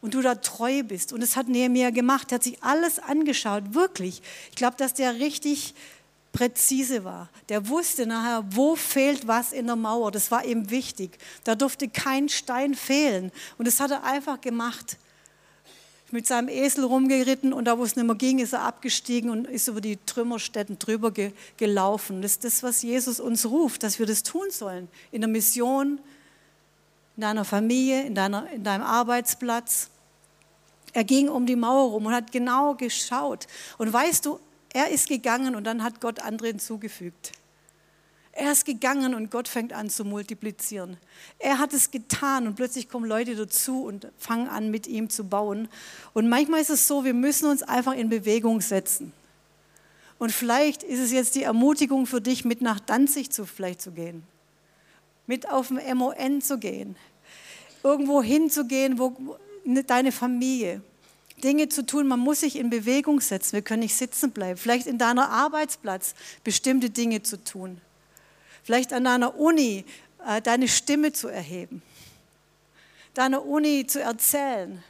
und 0.00 0.14
du 0.14 0.22
da 0.22 0.34
treu 0.34 0.82
bist. 0.82 1.12
Und 1.12 1.20
das 1.20 1.36
hat 1.36 1.48
Nehemiah 1.48 1.90
gemacht, 1.90 2.30
er 2.30 2.36
hat 2.36 2.44
sich 2.44 2.62
alles 2.62 2.98
angeschaut, 2.98 3.74
wirklich. 3.74 4.22
Ich 4.50 4.56
glaube, 4.56 4.76
dass 4.76 4.94
der 4.94 5.14
richtig 5.14 5.74
präzise 6.32 7.04
war. 7.04 7.30
Der 7.48 7.68
wusste 7.68 8.06
nachher, 8.06 8.44
wo 8.50 8.76
fehlt 8.76 9.26
was 9.26 9.52
in 9.52 9.66
der 9.66 9.76
Mauer. 9.76 10.12
Das 10.12 10.30
war 10.30 10.44
ihm 10.44 10.70
wichtig. 10.70 11.18
Da 11.44 11.54
durfte 11.54 11.88
kein 11.88 12.28
Stein 12.28 12.74
fehlen. 12.74 13.32
Und 13.56 13.66
das 13.66 13.80
hat 13.80 13.90
er 13.90 14.04
einfach 14.04 14.40
gemacht 14.40 14.98
mit 16.10 16.26
seinem 16.26 16.48
Esel 16.48 16.84
rumgeritten 16.84 17.52
und 17.52 17.66
da, 17.66 17.78
wo 17.78 17.84
es 17.84 17.96
nicht 17.96 18.06
mehr 18.06 18.16
ging, 18.16 18.38
ist 18.38 18.54
er 18.54 18.62
abgestiegen 18.62 19.30
und 19.30 19.46
ist 19.46 19.68
über 19.68 19.80
die 19.80 19.98
Trümmerstätten 20.06 20.78
drüber 20.78 21.10
ge 21.10 21.32
gelaufen. 21.56 22.22
Das 22.22 22.32
ist 22.32 22.44
das, 22.44 22.62
was 22.62 22.82
Jesus 22.82 23.20
uns 23.20 23.46
ruft, 23.46 23.82
dass 23.82 23.98
wir 23.98 24.06
das 24.06 24.22
tun 24.22 24.50
sollen. 24.50 24.88
In 25.12 25.20
der 25.20 25.28
Mission, 25.28 26.00
in 27.16 27.22
deiner 27.22 27.44
Familie, 27.44 28.04
in, 28.04 28.14
deiner, 28.14 28.50
in 28.50 28.64
deinem 28.64 28.84
Arbeitsplatz. 28.84 29.90
Er 30.92 31.04
ging 31.04 31.28
um 31.28 31.46
die 31.46 31.56
Mauer 31.56 31.90
rum 31.90 32.06
und 32.06 32.14
hat 32.14 32.32
genau 32.32 32.74
geschaut. 32.74 33.46
Und 33.76 33.92
weißt 33.92 34.24
du, 34.24 34.40
er 34.72 34.90
ist 34.90 35.08
gegangen 35.08 35.54
und 35.56 35.64
dann 35.64 35.82
hat 35.82 36.00
Gott 36.00 36.20
andere 36.20 36.48
hinzugefügt. 36.48 37.32
Er 38.40 38.52
ist 38.52 38.64
gegangen 38.64 39.16
und 39.16 39.32
Gott 39.32 39.48
fängt 39.48 39.72
an 39.72 39.90
zu 39.90 40.04
multiplizieren. 40.04 40.96
Er 41.40 41.58
hat 41.58 41.74
es 41.74 41.90
getan 41.90 42.46
und 42.46 42.54
plötzlich 42.54 42.88
kommen 42.88 43.04
Leute 43.04 43.34
dazu 43.34 43.82
und 43.82 44.06
fangen 44.16 44.46
an, 44.46 44.70
mit 44.70 44.86
ihm 44.86 45.10
zu 45.10 45.24
bauen. 45.24 45.66
Und 46.14 46.28
manchmal 46.28 46.60
ist 46.60 46.70
es 46.70 46.86
so, 46.86 47.04
wir 47.04 47.14
müssen 47.14 47.50
uns 47.50 47.64
einfach 47.64 47.94
in 47.94 48.08
Bewegung 48.08 48.60
setzen. 48.60 49.12
Und 50.20 50.30
vielleicht 50.30 50.84
ist 50.84 51.00
es 51.00 51.10
jetzt 51.10 51.34
die 51.34 51.42
Ermutigung 51.42 52.06
für 52.06 52.20
dich, 52.20 52.44
mit 52.44 52.62
nach 52.62 52.78
Danzig 52.78 53.32
zu, 53.32 53.44
vielleicht 53.44 53.82
zu 53.82 53.90
gehen, 53.90 54.22
mit 55.26 55.50
auf 55.50 55.66
dem 55.66 55.80
MON 55.98 56.40
zu 56.40 56.58
gehen, 56.58 56.94
irgendwo 57.82 58.22
hinzugehen, 58.22 59.00
wo 59.00 59.36
deine 59.88 60.12
Familie, 60.12 60.80
Dinge 61.42 61.70
zu 61.70 61.84
tun. 61.84 62.06
Man 62.06 62.20
muss 62.20 62.40
sich 62.40 62.54
in 62.54 62.70
Bewegung 62.70 63.20
setzen. 63.20 63.54
Wir 63.54 63.62
können 63.62 63.82
nicht 63.82 63.96
sitzen 63.96 64.30
bleiben. 64.30 64.56
Vielleicht 64.56 64.86
in 64.86 64.96
deiner 64.96 65.28
Arbeitsplatz 65.28 66.14
bestimmte 66.44 66.90
Dinge 66.90 67.24
zu 67.24 67.42
tun 67.42 67.80
vielleicht 68.68 68.92
an 68.92 69.04
deiner 69.04 69.34
Uni 69.40 69.86
äh, 70.26 70.42
deine 70.42 70.68
Stimme 70.68 71.10
zu 71.10 71.28
erheben, 71.28 71.80
deiner 73.14 73.42
Uni 73.46 73.86
zu 73.86 73.98
erzählen. 73.98 74.84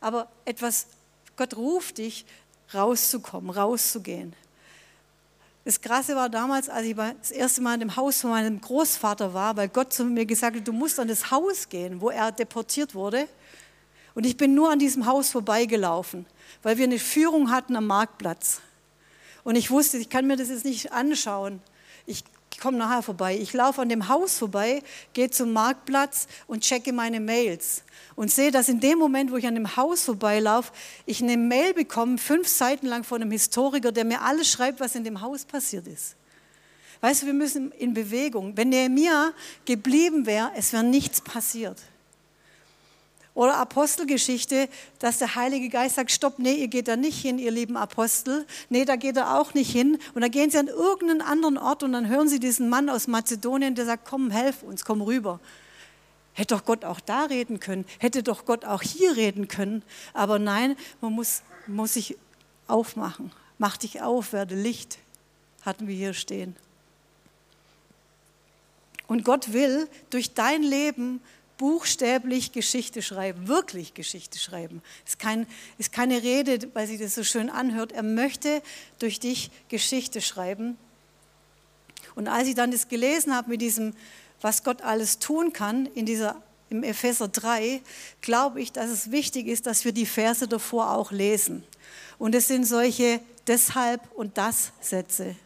Aber 0.00 0.28
etwas, 0.46 0.86
Gott 1.36 1.54
ruft 1.58 1.98
dich, 1.98 2.24
rauszukommen, 2.72 3.50
rauszugehen. 3.50 4.32
Das 5.66 5.78
Krasse 5.78 6.16
war 6.16 6.30
damals, 6.30 6.70
als 6.70 6.86
ich 6.86 6.96
das 6.96 7.32
erste 7.32 7.60
Mal 7.60 7.74
in 7.74 7.80
dem 7.80 7.96
Haus 7.96 8.22
von 8.22 8.30
meinem 8.30 8.62
Großvater 8.62 9.34
war, 9.34 9.58
weil 9.58 9.68
Gott 9.68 9.92
zu 9.92 10.02
mir 10.06 10.24
gesagt 10.24 10.56
hat, 10.56 10.66
du 10.66 10.72
musst 10.72 10.98
an 10.98 11.08
das 11.08 11.30
Haus 11.30 11.68
gehen, 11.68 12.00
wo 12.00 12.08
er 12.08 12.32
deportiert 12.32 12.94
wurde. 12.94 13.28
Und 14.14 14.24
ich 14.24 14.38
bin 14.38 14.54
nur 14.54 14.70
an 14.70 14.78
diesem 14.78 15.04
Haus 15.04 15.28
vorbeigelaufen, 15.28 16.24
weil 16.62 16.78
wir 16.78 16.84
eine 16.84 16.98
Führung 16.98 17.50
hatten 17.50 17.76
am 17.76 17.88
Marktplatz. 17.88 18.62
Und 19.44 19.54
ich 19.56 19.70
wusste, 19.70 19.98
ich 19.98 20.08
kann 20.08 20.26
mir 20.26 20.36
das 20.36 20.48
jetzt 20.48 20.64
nicht 20.64 20.92
anschauen. 20.92 21.60
Ich 22.06 22.24
ich 22.56 22.62
komme 22.62 22.78
nachher 22.78 23.02
vorbei. 23.02 23.36
Ich 23.36 23.52
laufe 23.52 23.82
an 23.82 23.90
dem 23.90 24.08
Haus 24.08 24.38
vorbei, 24.38 24.82
gehe 25.12 25.28
zum 25.28 25.52
Marktplatz 25.52 26.26
und 26.46 26.62
checke 26.62 26.90
meine 26.90 27.20
Mails 27.20 27.82
und 28.14 28.30
sehe, 28.30 28.50
dass 28.50 28.70
in 28.70 28.80
dem 28.80 28.98
Moment, 28.98 29.30
wo 29.30 29.36
ich 29.36 29.46
an 29.46 29.54
dem 29.54 29.76
Haus 29.76 30.04
vorbeilaufe, 30.04 30.72
ich 31.04 31.22
eine 31.22 31.36
Mail 31.36 31.74
bekomme, 31.74 32.16
fünf 32.16 32.48
Seiten 32.48 32.86
lang 32.86 33.04
von 33.04 33.20
einem 33.20 33.30
Historiker, 33.30 33.92
der 33.92 34.06
mir 34.06 34.22
alles 34.22 34.50
schreibt, 34.50 34.80
was 34.80 34.94
in 34.94 35.04
dem 35.04 35.20
Haus 35.20 35.44
passiert 35.44 35.86
ist. 35.86 36.16
Weißt 37.02 37.20
du, 37.20 37.26
wir 37.26 37.34
müssen 37.34 37.72
in 37.72 37.92
Bewegung. 37.92 38.56
Wenn 38.56 38.70
Nehemiah 38.70 39.34
geblieben 39.66 40.24
wäre, 40.24 40.50
es 40.56 40.72
wäre 40.72 40.82
nichts 40.82 41.20
passiert. 41.20 41.76
Oder 43.36 43.58
Apostelgeschichte, 43.58 44.66
dass 44.98 45.18
der 45.18 45.34
Heilige 45.34 45.68
Geist 45.68 45.96
sagt, 45.96 46.10
stopp, 46.10 46.38
nee, 46.38 46.54
ihr 46.54 46.68
geht 46.68 46.88
da 46.88 46.96
nicht 46.96 47.20
hin, 47.20 47.38
ihr 47.38 47.50
lieben 47.50 47.76
Apostel. 47.76 48.46
Nee, 48.70 48.86
da 48.86 48.96
geht 48.96 49.18
er 49.18 49.38
auch 49.38 49.52
nicht 49.52 49.70
hin. 49.70 49.98
Und 50.14 50.22
dann 50.22 50.30
gehen 50.30 50.50
sie 50.50 50.56
an 50.56 50.68
irgendeinen 50.68 51.20
anderen 51.20 51.58
Ort 51.58 51.82
und 51.82 51.92
dann 51.92 52.08
hören 52.08 52.30
sie 52.30 52.40
diesen 52.40 52.70
Mann 52.70 52.88
aus 52.88 53.08
Mazedonien, 53.08 53.74
der 53.74 53.84
sagt, 53.84 54.08
komm, 54.08 54.30
helf 54.30 54.62
uns, 54.62 54.86
komm 54.86 55.02
rüber. 55.02 55.38
Hätte 56.32 56.54
doch 56.54 56.64
Gott 56.64 56.86
auch 56.86 56.98
da 56.98 57.24
reden 57.24 57.60
können, 57.60 57.84
hätte 57.98 58.22
doch 58.22 58.46
Gott 58.46 58.64
auch 58.64 58.80
hier 58.80 59.16
reden 59.16 59.48
können. 59.48 59.82
Aber 60.14 60.38
nein, 60.38 60.74
man 61.02 61.12
muss, 61.12 61.42
muss 61.66 61.92
sich 61.92 62.16
aufmachen. 62.68 63.32
Mach 63.58 63.76
dich 63.76 64.00
auf, 64.00 64.32
werde 64.32 64.54
Licht, 64.54 64.96
hatten 65.60 65.88
wir 65.88 65.94
hier 65.94 66.14
stehen. 66.14 66.56
Und 69.06 69.24
Gott 69.24 69.52
will 69.52 69.88
durch 70.08 70.32
dein 70.32 70.62
Leben 70.62 71.20
buchstäblich 71.58 72.52
Geschichte 72.52 73.02
schreiben, 73.02 73.48
wirklich 73.48 73.94
Geschichte 73.94 74.38
schreiben. 74.38 74.82
Ist, 75.06 75.18
kein, 75.18 75.46
ist 75.78 75.92
keine 75.92 76.22
Rede, 76.22 76.68
weil 76.74 76.86
sie 76.86 76.98
das 76.98 77.14
so 77.14 77.24
schön 77.24 77.50
anhört. 77.50 77.92
Er 77.92 78.02
möchte 78.02 78.62
durch 78.98 79.20
dich 79.20 79.50
Geschichte 79.68 80.20
schreiben. 80.20 80.76
Und 82.14 82.28
als 82.28 82.48
ich 82.48 82.54
dann 82.54 82.70
das 82.70 82.88
gelesen 82.88 83.34
habe 83.34 83.50
mit 83.50 83.60
diesem, 83.60 83.94
was 84.40 84.64
Gott 84.64 84.82
alles 84.82 85.18
tun 85.18 85.52
kann, 85.52 85.86
in 85.86 86.06
dieser, 86.06 86.42
im 86.70 86.82
Epheser 86.82 87.28
3, 87.28 87.80
glaube 88.20 88.60
ich, 88.60 88.72
dass 88.72 88.90
es 88.90 89.10
wichtig 89.10 89.46
ist, 89.46 89.66
dass 89.66 89.84
wir 89.84 89.92
die 89.92 90.06
Verse 90.06 90.46
davor 90.46 90.92
auch 90.92 91.12
lesen. 91.12 91.64
Und 92.18 92.34
es 92.34 92.48
sind 92.48 92.64
solche 92.64 93.20
deshalb 93.46 94.00
und 94.14 94.38
das 94.38 94.72
Sätze. 94.80 95.36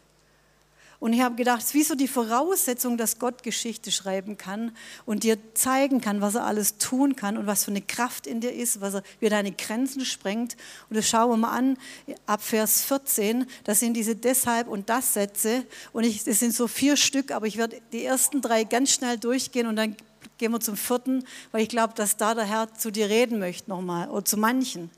Und 1.00 1.14
ich 1.14 1.22
habe 1.22 1.34
gedacht, 1.34 1.60
es 1.60 1.68
ist 1.68 1.74
wie 1.74 1.82
so 1.82 1.94
die 1.94 2.06
Voraussetzung, 2.06 2.98
dass 2.98 3.18
Gott 3.18 3.42
Geschichte 3.42 3.90
schreiben 3.90 4.36
kann 4.36 4.76
und 5.06 5.24
dir 5.24 5.38
zeigen 5.54 6.02
kann, 6.02 6.20
was 6.20 6.34
er 6.34 6.44
alles 6.44 6.76
tun 6.76 7.16
kann 7.16 7.38
und 7.38 7.46
was 7.46 7.64
für 7.64 7.70
eine 7.70 7.80
Kraft 7.80 8.26
in 8.26 8.42
dir 8.42 8.52
ist, 8.52 8.82
was 8.82 8.94
er, 8.94 9.02
wie 9.18 9.26
er 9.26 9.30
deine 9.30 9.52
Grenzen 9.52 10.04
sprengt. 10.04 10.58
Und 10.90 10.96
das 10.96 11.08
schauen 11.08 11.30
wir 11.30 11.36
mal 11.38 11.56
an, 11.56 11.78
ab 12.26 12.42
Vers 12.42 12.84
14, 12.84 13.46
das 13.64 13.80
sind 13.80 13.94
diese 13.94 14.14
Deshalb 14.14 14.68
und 14.68 14.90
das 14.90 15.14
Sätze. 15.14 15.64
Und 15.94 16.04
ich, 16.04 16.22
das 16.22 16.38
sind 16.38 16.54
so 16.54 16.68
vier 16.68 16.98
Stück, 16.98 17.30
aber 17.30 17.46
ich 17.46 17.56
werde 17.56 17.80
die 17.92 18.04
ersten 18.04 18.42
drei 18.42 18.64
ganz 18.64 18.92
schnell 18.92 19.16
durchgehen 19.16 19.68
und 19.68 19.76
dann 19.76 19.96
gehen 20.36 20.52
wir 20.52 20.60
zum 20.60 20.76
vierten, 20.76 21.24
weil 21.50 21.62
ich 21.62 21.70
glaube, 21.70 21.94
dass 21.94 22.18
da 22.18 22.34
der 22.34 22.44
Herr 22.44 22.74
zu 22.74 22.90
dir 22.90 23.08
reden 23.08 23.38
möchte 23.38 23.70
nochmal 23.70 24.10
oder 24.10 24.26
zu 24.26 24.36
manchen. 24.36 24.90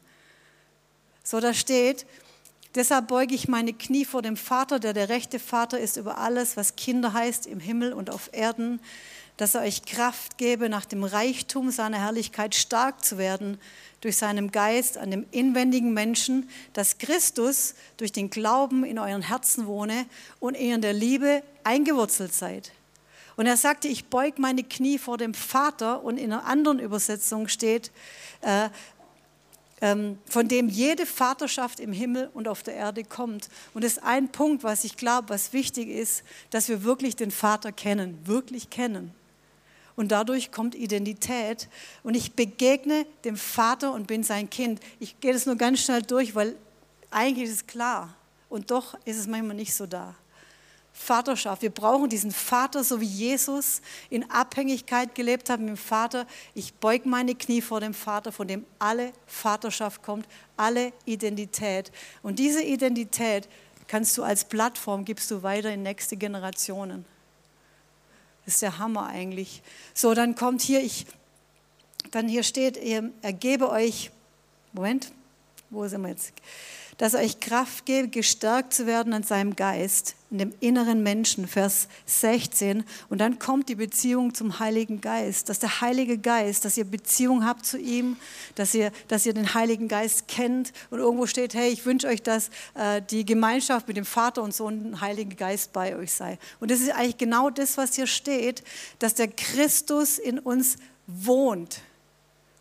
So, 1.22 1.38
da 1.38 1.54
steht, 1.54 2.06
Deshalb 2.74 3.08
beuge 3.08 3.34
ich 3.34 3.48
meine 3.48 3.74
Knie 3.74 4.06
vor 4.06 4.22
dem 4.22 4.36
Vater, 4.36 4.78
der 4.78 4.94
der 4.94 5.10
rechte 5.10 5.38
Vater 5.38 5.78
ist 5.78 5.98
über 5.98 6.16
alles, 6.16 6.56
was 6.56 6.74
Kinder 6.74 7.12
heißt 7.12 7.46
im 7.46 7.60
Himmel 7.60 7.92
und 7.92 8.08
auf 8.08 8.30
Erden, 8.32 8.80
dass 9.36 9.54
er 9.54 9.62
euch 9.62 9.84
Kraft 9.84 10.38
gebe, 10.38 10.70
nach 10.70 10.86
dem 10.86 11.04
Reichtum 11.04 11.70
seiner 11.70 11.98
Herrlichkeit 11.98 12.54
stark 12.54 13.04
zu 13.04 13.18
werden, 13.18 13.58
durch 14.00 14.16
seinen 14.16 14.52
Geist 14.52 14.96
an 14.96 15.10
dem 15.10 15.26
inwendigen 15.32 15.92
Menschen, 15.92 16.48
dass 16.72 16.96
Christus 16.96 17.74
durch 17.98 18.12
den 18.12 18.30
Glauben 18.30 18.84
in 18.84 18.98
euren 18.98 19.22
Herzen 19.22 19.66
wohne 19.66 20.06
und 20.40 20.56
ihr 20.56 20.74
in 20.74 20.80
der 20.80 20.94
Liebe 20.94 21.42
eingewurzelt 21.64 22.32
seid. 22.32 22.72
Und 23.36 23.46
er 23.46 23.56
sagte, 23.56 23.88
ich 23.88 24.06
beug 24.06 24.38
meine 24.38 24.62
Knie 24.62 24.98
vor 24.98 25.18
dem 25.18 25.34
Vater 25.34 26.04
und 26.04 26.18
in 26.18 26.32
einer 26.32 26.44
anderen 26.44 26.78
Übersetzung 26.78 27.48
steht, 27.48 27.90
äh, 28.42 28.68
von 29.82 30.46
dem 30.46 30.68
jede 30.68 31.06
Vaterschaft 31.06 31.80
im 31.80 31.92
Himmel 31.92 32.30
und 32.34 32.46
auf 32.46 32.62
der 32.62 32.74
Erde 32.74 33.02
kommt. 33.02 33.48
Und 33.74 33.82
das 33.82 33.94
ist 33.94 34.02
ein 34.04 34.30
Punkt, 34.30 34.62
was 34.62 34.84
ich 34.84 34.96
glaube, 34.96 35.30
was 35.30 35.52
wichtig 35.52 35.88
ist, 35.88 36.22
dass 36.50 36.68
wir 36.68 36.84
wirklich 36.84 37.16
den 37.16 37.32
Vater 37.32 37.72
kennen, 37.72 38.16
wirklich 38.24 38.70
kennen. 38.70 39.12
Und 39.96 40.12
dadurch 40.12 40.52
kommt 40.52 40.76
Identität. 40.76 41.68
Und 42.04 42.14
ich 42.14 42.32
begegne 42.34 43.06
dem 43.24 43.36
Vater 43.36 43.92
und 43.92 44.06
bin 44.06 44.22
sein 44.22 44.48
Kind. 44.48 44.80
Ich 45.00 45.18
gehe 45.20 45.32
das 45.32 45.46
nur 45.46 45.56
ganz 45.56 45.80
schnell 45.80 46.02
durch, 46.02 46.34
weil 46.34 46.54
eigentlich 47.10 47.48
ist 47.48 47.54
es 47.56 47.66
klar. 47.66 48.14
Und 48.48 48.70
doch 48.70 48.94
ist 49.04 49.18
es 49.18 49.26
manchmal 49.26 49.56
nicht 49.56 49.74
so 49.74 49.86
da. 49.86 50.14
Vaterschaft. 50.92 51.62
Wir 51.62 51.70
brauchen 51.70 52.08
diesen 52.08 52.30
Vater, 52.30 52.84
so 52.84 53.00
wie 53.00 53.06
Jesus 53.06 53.80
in 54.10 54.30
Abhängigkeit 54.30 55.14
gelebt 55.14 55.48
hat 55.48 55.60
mit 55.60 55.70
dem 55.70 55.76
Vater. 55.76 56.26
Ich 56.54 56.74
beug 56.74 57.06
meine 57.06 57.34
Knie 57.34 57.62
vor 57.62 57.80
dem 57.80 57.94
Vater, 57.94 58.30
von 58.30 58.46
dem 58.46 58.64
alle 58.78 59.12
Vaterschaft 59.26 60.02
kommt, 60.02 60.26
alle 60.56 60.92
Identität. 61.04 61.90
Und 62.22 62.38
diese 62.38 62.62
Identität 62.62 63.48
kannst 63.88 64.16
du 64.18 64.22
als 64.22 64.44
Plattform, 64.44 65.04
gibst 65.04 65.30
du 65.30 65.42
weiter 65.42 65.72
in 65.72 65.82
nächste 65.82 66.16
Generationen. 66.16 67.04
Das 68.44 68.54
ist 68.54 68.62
der 68.62 68.78
Hammer 68.78 69.06
eigentlich. 69.06 69.62
So, 69.94 70.14
dann 70.14 70.34
kommt 70.34 70.62
hier, 70.62 70.82
ich, 70.82 71.06
dann 72.10 72.28
hier 72.28 72.42
steht, 72.42 72.76
ergebe 73.22 73.70
euch, 73.70 74.10
Moment, 74.72 75.12
wo 75.70 75.86
sind 75.86 76.02
wir 76.02 76.08
jetzt? 76.08 76.32
Dass 77.02 77.14
er 77.14 77.20
euch 77.24 77.40
Kraft 77.40 77.84
gebe, 77.84 78.06
gestärkt 78.06 78.72
zu 78.72 78.86
werden 78.86 79.12
an 79.12 79.24
seinem 79.24 79.56
Geist, 79.56 80.14
in 80.30 80.38
dem 80.38 80.54
inneren 80.60 81.02
Menschen, 81.02 81.48
Vers 81.48 81.88
16. 82.06 82.84
Und 83.08 83.18
dann 83.18 83.40
kommt 83.40 83.68
die 83.68 83.74
Beziehung 83.74 84.34
zum 84.34 84.60
Heiligen 84.60 85.00
Geist, 85.00 85.48
dass 85.48 85.58
der 85.58 85.80
Heilige 85.80 86.16
Geist, 86.16 86.64
dass 86.64 86.76
ihr 86.76 86.84
Beziehung 86.84 87.44
habt 87.44 87.66
zu 87.66 87.76
ihm, 87.76 88.18
dass 88.54 88.72
ihr, 88.72 88.92
dass 89.08 89.26
ihr 89.26 89.34
den 89.34 89.52
Heiligen 89.52 89.88
Geist 89.88 90.28
kennt 90.28 90.72
und 90.90 91.00
irgendwo 91.00 91.26
steht, 91.26 91.54
hey, 91.54 91.72
ich 91.72 91.84
wünsche 91.84 92.06
euch, 92.06 92.22
dass 92.22 92.50
äh, 92.74 93.02
die 93.10 93.24
Gemeinschaft 93.24 93.88
mit 93.88 93.96
dem 93.96 94.04
Vater 94.04 94.40
und 94.40 94.54
Sohn, 94.54 94.84
dem 94.84 95.00
Heiligen 95.00 95.34
Geist 95.34 95.72
bei 95.72 95.96
euch 95.96 96.12
sei. 96.12 96.38
Und 96.60 96.70
das 96.70 96.78
ist 96.78 96.90
eigentlich 96.90 97.18
genau 97.18 97.50
das, 97.50 97.78
was 97.78 97.96
hier 97.96 98.06
steht, 98.06 98.62
dass 99.00 99.14
der 99.14 99.26
Christus 99.26 100.18
in 100.18 100.38
uns 100.38 100.76
wohnt. 101.08 101.80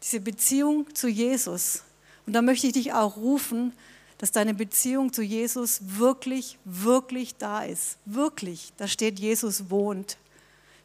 Diese 0.01 0.19
Beziehung 0.19 0.87
zu 0.95 1.07
Jesus. 1.07 1.83
Und 2.25 2.33
da 2.33 2.41
möchte 2.41 2.65
ich 2.65 2.73
dich 2.73 2.93
auch 2.93 3.17
rufen, 3.17 3.73
dass 4.21 4.31
deine 4.31 4.53
Beziehung 4.53 5.11
zu 5.11 5.23
Jesus 5.23 5.81
wirklich, 5.97 6.59
wirklich 6.63 7.37
da 7.37 7.63
ist. 7.63 7.97
Wirklich. 8.05 8.71
Da 8.77 8.87
steht, 8.87 9.17
Jesus 9.19 9.71
wohnt. 9.71 10.19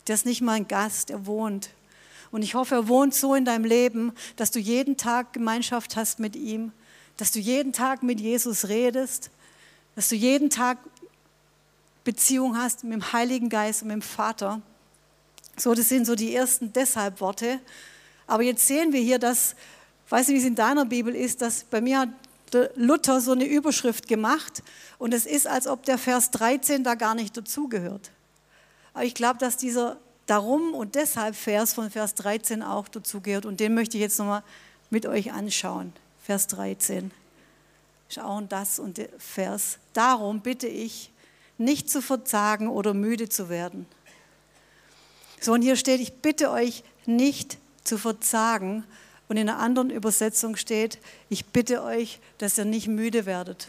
Der 0.07 0.15
ist 0.15 0.25
nicht 0.25 0.41
mal 0.41 0.55
ein 0.55 0.67
Gast, 0.67 1.11
er 1.11 1.27
wohnt. 1.27 1.69
Und 2.31 2.41
ich 2.41 2.55
hoffe, 2.55 2.77
er 2.77 2.89
wohnt 2.89 3.13
so 3.13 3.35
in 3.35 3.45
deinem 3.45 3.67
Leben, 3.67 4.13
dass 4.37 4.53
du 4.53 4.59
jeden 4.59 4.97
Tag 4.97 5.35
Gemeinschaft 5.35 5.97
hast 5.97 6.19
mit 6.19 6.35
ihm, 6.35 6.73
dass 7.19 7.31
du 7.31 7.39
jeden 7.39 7.75
Tag 7.75 8.03
mit 8.03 8.21
Jesus 8.21 8.69
redest, 8.69 9.31
dass 9.97 10.09
du 10.09 10.15
jeden 10.15 10.49
Tag 10.49 10.79
Beziehung 12.05 12.57
hast 12.57 12.85
mit 12.85 12.95
dem 12.95 13.13
Heiligen 13.13 13.51
Geist 13.51 13.83
und 13.83 13.89
mit 13.89 13.97
dem 13.97 14.03
Vater. 14.03 14.63
So, 15.59 15.75
das 15.75 15.91
sind 15.91 16.07
so 16.07 16.15
die 16.15 16.35
ersten 16.35 16.73
Deshalb-Worte. 16.73 17.61
Aber 18.27 18.45
jetzt 18.45 18.67
sehen 18.67 18.95
wir 18.95 19.01
hier, 19.03 19.19
dass, 19.19 19.55
weiß 20.09 20.29
nicht, 20.29 20.37
wie 20.37 20.41
es 20.41 20.47
in 20.47 20.55
deiner 20.55 20.87
Bibel 20.87 21.15
ist, 21.15 21.43
dass 21.43 21.65
bei 21.65 21.83
mir 21.83 21.99
hat 21.99 22.09
Luther 22.75 23.21
so 23.21 23.33
eine 23.33 23.45
Überschrift 23.45 24.09
gemacht 24.09 24.63
und 24.99 25.13
es 25.13 25.27
ist, 25.27 25.47
als 25.47 25.67
ob 25.67 25.85
der 25.85 25.99
Vers 25.99 26.31
13 26.31 26.85
da 26.85 26.95
gar 26.95 27.15
nicht 27.15 27.37
dazugehört. 27.37 28.11
Aber 28.95 29.05
ich 29.05 29.15
glaube, 29.15 29.39
dass 29.39 29.57
dieser 29.57 29.99
Darum 30.27 30.75
und 30.75 30.95
deshalb 30.95 31.37
Vers 31.37 31.75
von 31.75 31.91
Vers 31.91 32.15
13 32.15 32.63
auch 32.63 32.89
dazugehört 32.89 33.47
und 33.47 33.61
den 33.61 33.75
möchte 33.75 33.97
ich 33.97 34.01
jetzt 34.01 34.19
nochmal 34.19 34.43
mit 34.91 35.07
euch 35.07 35.33
anschauen. 35.33 35.93
Vers 36.23 36.47
13. 36.49 37.11
Schauen 38.09 38.49
das 38.49 38.79
und 38.79 38.99
der 38.99 39.09
Vers. 39.19 39.79
Darum 39.93 40.41
bitte 40.41 40.67
ich, 40.67 41.13
nicht 41.59 41.91
zu 41.91 42.03
verzagen 42.03 42.69
oder 42.69 42.95
müde 42.95 43.29
zu 43.29 43.49
werden. 43.49 43.87
So, 45.41 45.53
und 45.53 45.63
hier 45.63 45.77
steht, 45.77 46.01
ich 46.01 46.15
bitte 46.15 46.51
euch 46.51 46.83
nicht 47.07 47.59
zu 47.85 47.99
verzagen, 47.99 48.85
und 49.29 49.37
in 49.37 49.49
einer 49.49 49.59
anderen 49.59 49.91
Übersetzung 49.91 50.57
steht, 50.57 50.99
ich 51.29 51.47
bitte 51.47 51.83
euch, 51.83 52.21
dass 52.39 52.59
ihr 52.59 52.65
nicht 52.65 52.89
müde 52.89 53.27
werdet. 53.27 53.69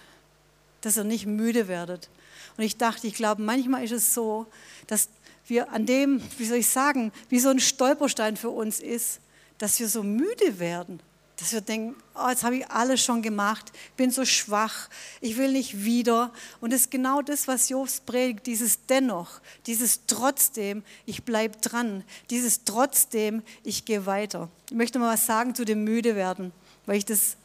Dass 0.82 0.98
ihr 0.98 1.04
nicht 1.04 1.26
müde 1.26 1.68
werdet. 1.68 2.10
Und 2.58 2.64
ich 2.64 2.78
dachte, 2.78 3.08
ich 3.08 3.16
glaube, 3.16 3.42
manchmal 3.42 3.84
ist 3.84 3.92
es 3.92 4.14
so, 4.14 4.46
dass 4.88 5.10
wir 5.48 5.72
an 5.72 5.86
dem, 5.86 6.22
wie 6.38 6.46
soll 6.46 6.58
ich 6.58 6.68
sagen, 6.68 7.12
wie 7.30 7.40
so 7.40 7.50
ein 7.50 7.60
Stolperstein 7.60 8.38
für 8.38 8.50
uns 8.50 8.80
ist, 8.80 9.20
dass 9.58 9.80
wir 9.80 9.88
so 9.88 10.04
müde 10.04 10.60
werden 10.60 11.00
dass 11.38 11.54
wir 11.54 11.62
denken, 11.62 11.96
oh, 12.16 12.30
jetzt 12.30 12.44
habe 12.44 12.58
ich 12.58 12.70
alles 12.70 13.02
schon 13.02 13.22
gemacht, 13.22 13.72
bin 13.96 14.10
so 14.10 14.26
schwach, 14.26 14.90
ich 15.22 15.38
will 15.38 15.52
nicht 15.52 15.84
wieder. 15.84 16.34
Und 16.62 16.74
es 16.74 16.82
ist 16.82 16.92
genau 16.92 17.22
das, 17.22 17.48
was 17.48 17.70
Jobs 17.70 18.00
predigt, 18.00 18.48
dieses 18.48 18.86
Dennoch, 18.88 19.40
dieses 19.68 20.06
Trotzdem, 20.08 20.84
ich 21.06 21.24
bleibe 21.24 21.58
dran, 21.60 22.04
dieses 22.32 22.64
Trotzdem, 22.66 23.44
ich 23.64 23.86
gehe 23.86 24.08
weiter. 24.08 24.50
Ich 24.70 24.76
möchte 24.76 24.98
mal 24.98 25.14
was 25.14 25.28
sagen 25.28 25.54
zu 25.54 25.64
dem 25.64 25.84
Müde 25.84 26.16
werden, 26.16 26.52
weil 26.88 26.98
ich 26.98 27.06
das 27.06 27.38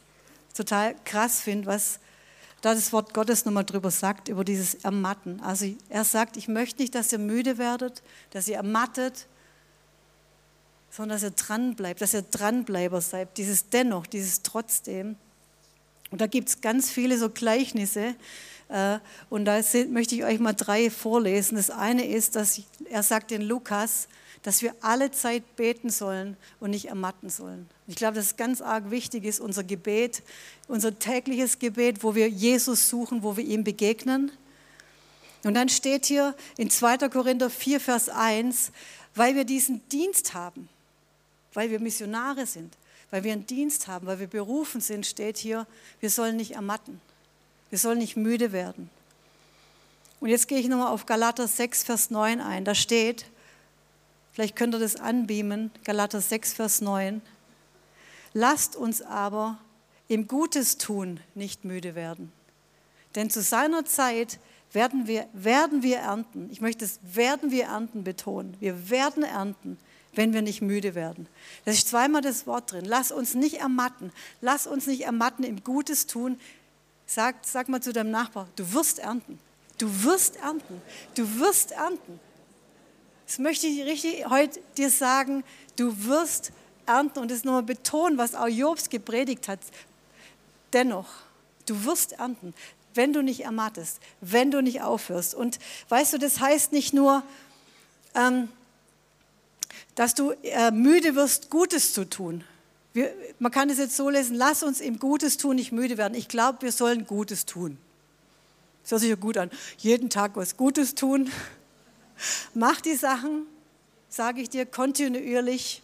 total 0.55 0.95
krass 1.05 1.41
finde, 1.41 1.67
was 1.67 1.99
da 2.61 2.73
das 2.73 2.93
Wort 2.93 3.13
Gottes 3.13 3.45
nochmal 3.45 3.65
drüber 3.65 3.91
sagt, 3.91 4.29
über 4.29 4.43
dieses 4.43 4.75
Ermatten. 4.75 5.39
Also 5.41 5.67
er 5.89 6.05
sagt, 6.05 6.37
ich 6.37 6.47
möchte 6.47 6.81
nicht, 6.81 6.95
dass 6.95 7.11
ihr 7.11 7.19
müde 7.19 7.57
werdet, 7.57 8.01
dass 8.31 8.47
ihr 8.47 8.55
ermattet, 8.55 9.27
sondern 10.95 11.15
dass 11.15 11.23
ihr 11.23 11.31
dran 11.31 11.75
bleibt, 11.75 12.01
dass 12.01 12.13
ihr 12.13 12.21
Dranbleiber 12.21 13.01
seid, 13.01 13.37
dieses 13.37 13.69
Dennoch, 13.69 14.05
dieses 14.05 14.43
Trotzdem. 14.43 15.15
Und 16.11 16.21
da 16.21 16.27
gibt 16.27 16.49
es 16.49 16.61
ganz 16.61 16.91
viele 16.91 17.17
so 17.17 17.31
Gleichnisse. 17.31 18.13
Äh, 18.69 18.99
und 19.31 19.45
da 19.45 19.59
möchte 19.89 20.13
ich 20.13 20.23
euch 20.23 20.39
mal 20.39 20.53
drei 20.53 20.91
vorlesen. 20.91 21.55
Das 21.55 21.71
eine 21.71 22.05
ist, 22.05 22.35
dass 22.35 22.61
er 22.91 23.01
sagt 23.01 23.31
in 23.31 23.41
Lukas, 23.41 24.07
dass 24.43 24.61
wir 24.61 24.75
alle 24.81 25.09
Zeit 25.09 25.55
beten 25.55 25.89
sollen 25.89 26.37
und 26.59 26.69
nicht 26.69 26.89
ermatten 26.89 27.31
sollen. 27.31 27.67
Ich 27.87 27.95
glaube, 27.95 28.13
dass 28.13 28.27
es 28.27 28.35
ganz 28.35 28.61
arg 28.61 28.91
wichtig 28.91 29.23
ist, 29.25 29.39
unser 29.39 29.63
Gebet, 29.63 30.21
unser 30.67 30.99
tägliches 30.99 31.57
Gebet, 31.57 32.03
wo 32.03 32.13
wir 32.13 32.29
Jesus 32.29 32.87
suchen, 32.87 33.23
wo 33.23 33.35
wir 33.35 33.43
ihm 33.43 33.63
begegnen. 33.63 34.31
Und 35.43 35.55
dann 35.55 35.69
steht 35.69 36.05
hier 36.05 36.35
in 36.55 36.69
2. 36.69 37.09
Korinther 37.09 37.49
4, 37.49 37.79
Vers 37.79 38.09
1, 38.09 38.71
weil 39.15 39.35
wir 39.35 39.43
diesen 39.43 39.81
Dienst 39.89 40.35
haben, 40.35 40.69
weil 41.53 41.69
wir 41.69 41.79
Missionare 41.79 42.45
sind, 42.45 42.77
weil 43.11 43.23
wir 43.23 43.33
einen 43.33 43.45
Dienst 43.45 43.87
haben, 43.87 44.07
weil 44.07 44.19
wir 44.19 44.27
berufen 44.27 44.81
sind, 44.81 45.05
steht 45.05 45.37
hier, 45.37 45.67
wir 45.99 46.09
sollen 46.09 46.35
nicht 46.35 46.51
ermatten. 46.51 46.99
Wir 47.69 47.79
sollen 47.79 47.99
nicht 47.99 48.17
müde 48.17 48.51
werden. 48.51 48.89
Und 50.19 50.29
jetzt 50.29 50.47
gehe 50.47 50.59
ich 50.59 50.67
nochmal 50.67 50.91
auf 50.91 51.05
Galater 51.05 51.47
6, 51.47 51.83
Vers 51.83 52.09
9 52.09 52.39
ein. 52.39 52.65
Da 52.65 52.75
steht, 52.75 53.25
vielleicht 54.31 54.55
könnt 54.55 54.73
ihr 54.75 54.79
das 54.79 54.95
anbeamen, 54.95 55.71
Galater 55.83 56.21
6, 56.21 56.53
Vers 56.53 56.81
9. 56.81 57.21
Lasst 58.33 58.75
uns 58.75 59.01
aber 59.01 59.57
im 60.07 60.27
Gutes 60.27 60.77
tun 60.77 61.19
nicht 61.35 61.65
müde 61.65 61.95
werden. 61.95 62.31
Denn 63.15 63.29
zu 63.29 63.41
seiner 63.41 63.85
Zeit 63.85 64.39
werden 64.71 65.07
wir, 65.07 65.27
werden 65.33 65.83
wir 65.83 65.97
ernten. 65.97 66.49
Ich 66.51 66.61
möchte 66.61 66.85
es 66.85 66.99
werden 67.03 67.51
wir 67.51 67.65
ernten 67.65 68.03
betonen. 68.03 68.55
Wir 68.59 68.89
werden 68.89 69.23
ernten, 69.23 69.77
wenn 70.15 70.33
wir 70.33 70.41
nicht 70.41 70.61
müde 70.61 70.95
werden. 70.95 71.27
Das 71.65 71.75
ist 71.75 71.89
zweimal 71.89 72.21
das 72.21 72.45
Wort 72.47 72.71
drin. 72.71 72.85
Lass 72.85 73.11
uns 73.11 73.33
nicht 73.33 73.59
ermatten. 73.59 74.11
Lass 74.41 74.67
uns 74.67 74.87
nicht 74.87 75.01
ermatten 75.01 75.43
im 75.43 75.63
Gutes 75.63 76.07
tun. 76.07 76.39
Sag, 77.05 77.35
sag 77.43 77.69
mal 77.69 77.81
zu 77.81 77.93
deinem 77.93 78.11
Nachbar, 78.11 78.47
du 78.55 78.73
wirst 78.73 78.99
ernten. 78.99 79.39
Du 79.77 80.03
wirst 80.03 80.37
ernten. 80.37 80.81
Du 81.15 81.39
wirst 81.39 81.71
ernten. 81.71 82.19
Das 83.25 83.39
möchte 83.39 83.67
ich 83.67 83.83
richtig 83.83 84.29
heute 84.29 84.59
dir 84.77 84.89
sagen. 84.89 85.43
Du 85.75 86.05
wirst 86.05 86.51
ernten 86.85 87.19
und 87.19 87.31
das 87.31 87.43
nochmal 87.43 87.63
betonen, 87.63 88.17
was 88.17 88.35
auch 88.35 88.47
Jobs 88.47 88.89
gepredigt 88.89 89.47
hat. 89.47 89.59
Dennoch, 90.73 91.07
du 91.65 91.85
wirst 91.85 92.13
ernten, 92.13 92.53
wenn 92.93 93.13
du 93.13 93.23
nicht 93.23 93.43
ermattest, 93.43 93.99
wenn 94.21 94.51
du 94.51 94.61
nicht 94.61 94.81
aufhörst. 94.81 95.33
Und 95.33 95.59
weißt 95.89 96.13
du, 96.13 96.17
das 96.19 96.39
heißt 96.39 96.71
nicht 96.71 96.93
nur, 96.93 97.23
ähm, 98.15 98.49
dass 99.95 100.15
du 100.15 100.31
äh, 100.43 100.71
müde 100.71 101.15
wirst, 101.15 101.49
Gutes 101.49 101.93
zu 101.93 102.09
tun. 102.09 102.43
Wir, 102.93 103.11
man 103.39 103.51
kann 103.51 103.69
es 103.69 103.77
jetzt 103.77 103.95
so 103.95 104.09
lesen, 104.09 104.35
lass 104.35 104.63
uns 104.63 104.79
im 104.79 104.99
Gutes 104.99 105.37
tun 105.37 105.55
nicht 105.55 105.71
müde 105.71 105.97
werden. 105.97 106.15
Ich 106.15 106.27
glaube, 106.27 106.61
wir 106.61 106.71
sollen 106.71 107.05
Gutes 107.05 107.45
tun. 107.45 107.77
Das 108.83 108.91
hört 108.91 109.01
sich 109.01 109.09
ja 109.09 109.15
gut 109.15 109.37
an. 109.37 109.49
Jeden 109.77 110.09
Tag 110.09 110.35
was 110.35 110.57
Gutes 110.57 110.93
tun. 110.93 111.31
Mach 112.53 112.81
die 112.81 112.95
Sachen, 112.95 113.47
sage 114.09 114.41
ich 114.41 114.49
dir, 114.49 114.65
kontinuierlich. 114.65 115.81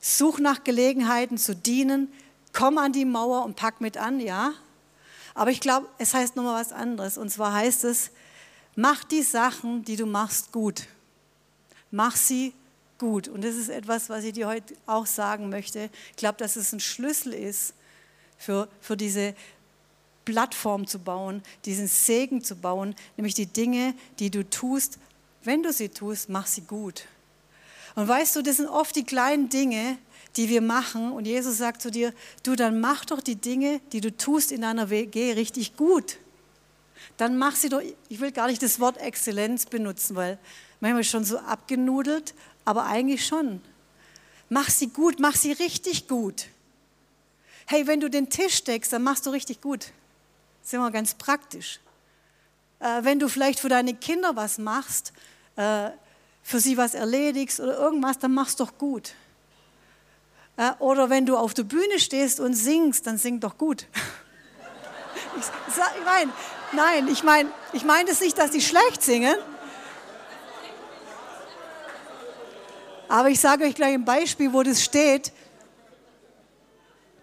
Such 0.00 0.38
nach 0.38 0.64
Gelegenheiten 0.64 1.36
zu 1.36 1.54
dienen. 1.54 2.10
Komm 2.52 2.78
an 2.78 2.92
die 2.92 3.04
Mauer 3.04 3.44
und 3.44 3.56
pack 3.56 3.80
mit 3.80 3.98
an, 3.98 4.18
ja. 4.20 4.54
Aber 5.34 5.50
ich 5.50 5.60
glaube, 5.60 5.88
es 5.98 6.14
heißt 6.14 6.36
nochmal 6.36 6.60
was 6.60 6.72
anderes. 6.72 7.18
Und 7.18 7.30
zwar 7.30 7.52
heißt 7.52 7.84
es, 7.84 8.10
mach 8.76 9.04
die 9.04 9.22
Sachen, 9.22 9.84
die 9.84 9.96
du 9.96 10.06
machst, 10.06 10.52
gut. 10.52 10.86
Mach 11.90 12.16
sie 12.16 12.54
gut. 13.00 13.26
Und 13.26 13.42
das 13.42 13.56
ist 13.56 13.70
etwas, 13.70 14.08
was 14.08 14.22
ich 14.22 14.34
dir 14.34 14.46
heute 14.46 14.76
auch 14.86 15.06
sagen 15.06 15.48
möchte. 15.48 15.90
Ich 16.10 16.16
glaube, 16.16 16.38
dass 16.38 16.54
es 16.54 16.72
ein 16.72 16.78
Schlüssel 16.78 17.32
ist 17.32 17.74
für, 18.38 18.68
für 18.80 18.96
diese 18.96 19.34
Plattform 20.24 20.86
zu 20.86 21.00
bauen, 21.00 21.42
diesen 21.64 21.88
Segen 21.88 22.44
zu 22.44 22.54
bauen, 22.54 22.94
nämlich 23.16 23.34
die 23.34 23.46
Dinge, 23.46 23.94
die 24.20 24.30
du 24.30 24.48
tust, 24.48 24.98
wenn 25.42 25.62
du 25.62 25.72
sie 25.72 25.88
tust, 25.88 26.28
mach 26.28 26.46
sie 26.46 26.60
gut. 26.60 27.06
Und 27.96 28.06
weißt 28.06 28.36
du, 28.36 28.42
das 28.42 28.58
sind 28.58 28.68
oft 28.68 28.94
die 28.94 29.04
kleinen 29.04 29.48
Dinge, 29.48 29.98
die 30.36 30.48
wir 30.48 30.60
machen. 30.60 31.10
Und 31.12 31.26
Jesus 31.26 31.58
sagt 31.58 31.82
zu 31.82 31.90
dir, 31.90 32.12
du, 32.42 32.54
dann 32.54 32.80
mach 32.80 33.04
doch 33.06 33.20
die 33.20 33.36
Dinge, 33.36 33.80
die 33.92 34.00
du 34.00 34.16
tust 34.16 34.52
in 34.52 34.60
deiner 34.60 34.90
WG 34.90 35.32
richtig 35.32 35.76
gut. 35.76 36.18
Dann 37.16 37.38
mach 37.38 37.56
sie 37.56 37.70
doch, 37.70 37.82
ich 38.08 38.20
will 38.20 38.30
gar 38.30 38.46
nicht 38.46 38.62
das 38.62 38.78
Wort 38.78 38.98
Exzellenz 38.98 39.66
benutzen, 39.66 40.16
weil 40.16 40.38
manchmal 40.80 41.04
schon 41.04 41.24
so 41.24 41.38
abgenudelt, 41.38 42.34
aber 42.70 42.86
eigentlich 42.86 43.26
schon. 43.26 43.60
Mach 44.48 44.70
sie 44.70 44.86
gut, 44.86 45.18
mach 45.18 45.34
sie 45.34 45.50
richtig 45.50 46.06
gut. 46.06 46.46
Hey, 47.66 47.88
wenn 47.88 47.98
du 47.98 48.08
den 48.08 48.30
Tisch 48.30 48.62
deckst, 48.62 48.92
dann 48.92 49.02
machst 49.02 49.26
du 49.26 49.30
richtig 49.30 49.60
gut. 49.60 49.86
Sind 50.62 50.80
wir 50.80 50.90
ganz 50.92 51.14
praktisch. 51.14 51.80
Äh, 52.78 53.02
wenn 53.02 53.18
du 53.18 53.28
vielleicht 53.28 53.58
für 53.58 53.68
deine 53.68 53.94
Kinder 53.94 54.36
was 54.36 54.58
machst, 54.58 55.12
äh, 55.56 55.90
für 56.44 56.60
sie 56.60 56.76
was 56.76 56.94
erledigst 56.94 57.58
oder 57.58 57.76
irgendwas, 57.76 58.18
dann 58.18 58.32
machst 58.32 58.60
doch 58.60 58.78
gut. 58.78 59.14
Äh, 60.56 60.70
oder 60.78 61.10
wenn 61.10 61.26
du 61.26 61.36
auf 61.36 61.54
der 61.54 61.64
Bühne 61.64 61.98
stehst 61.98 62.38
und 62.38 62.54
singst, 62.54 63.08
dann 63.08 63.18
sing 63.18 63.40
doch 63.40 63.58
gut. 63.58 63.86
Ich, 65.36 65.44
ich 65.76 66.04
meine, 66.04 66.32
nein, 66.72 67.08
ich 67.08 67.22
meine 67.22 67.50
ich 67.72 67.84
mein 67.84 68.04
das 68.06 68.20
nicht, 68.20 68.36
dass 68.36 68.52
sie 68.52 68.60
schlecht 68.60 69.00
singen. 69.00 69.36
Aber 73.10 73.28
ich 73.28 73.40
sage 73.40 73.64
euch 73.64 73.74
gleich 73.74 73.94
ein 73.94 74.04
Beispiel, 74.04 74.52
wo 74.52 74.62
das 74.62 74.84
steht, 74.84 75.32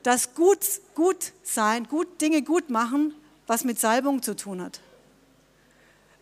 dass 0.03 0.35
gut, 0.35 0.59
gut 0.95 1.31
sein, 1.43 1.87
gut, 1.87 2.19
Dinge 2.19 2.41
gut 2.41 2.69
machen, 2.69 3.15
was 3.47 3.63
mit 3.63 3.79
Salbung 3.79 4.21
zu 4.21 4.35
tun 4.35 4.61
hat. 4.61 4.81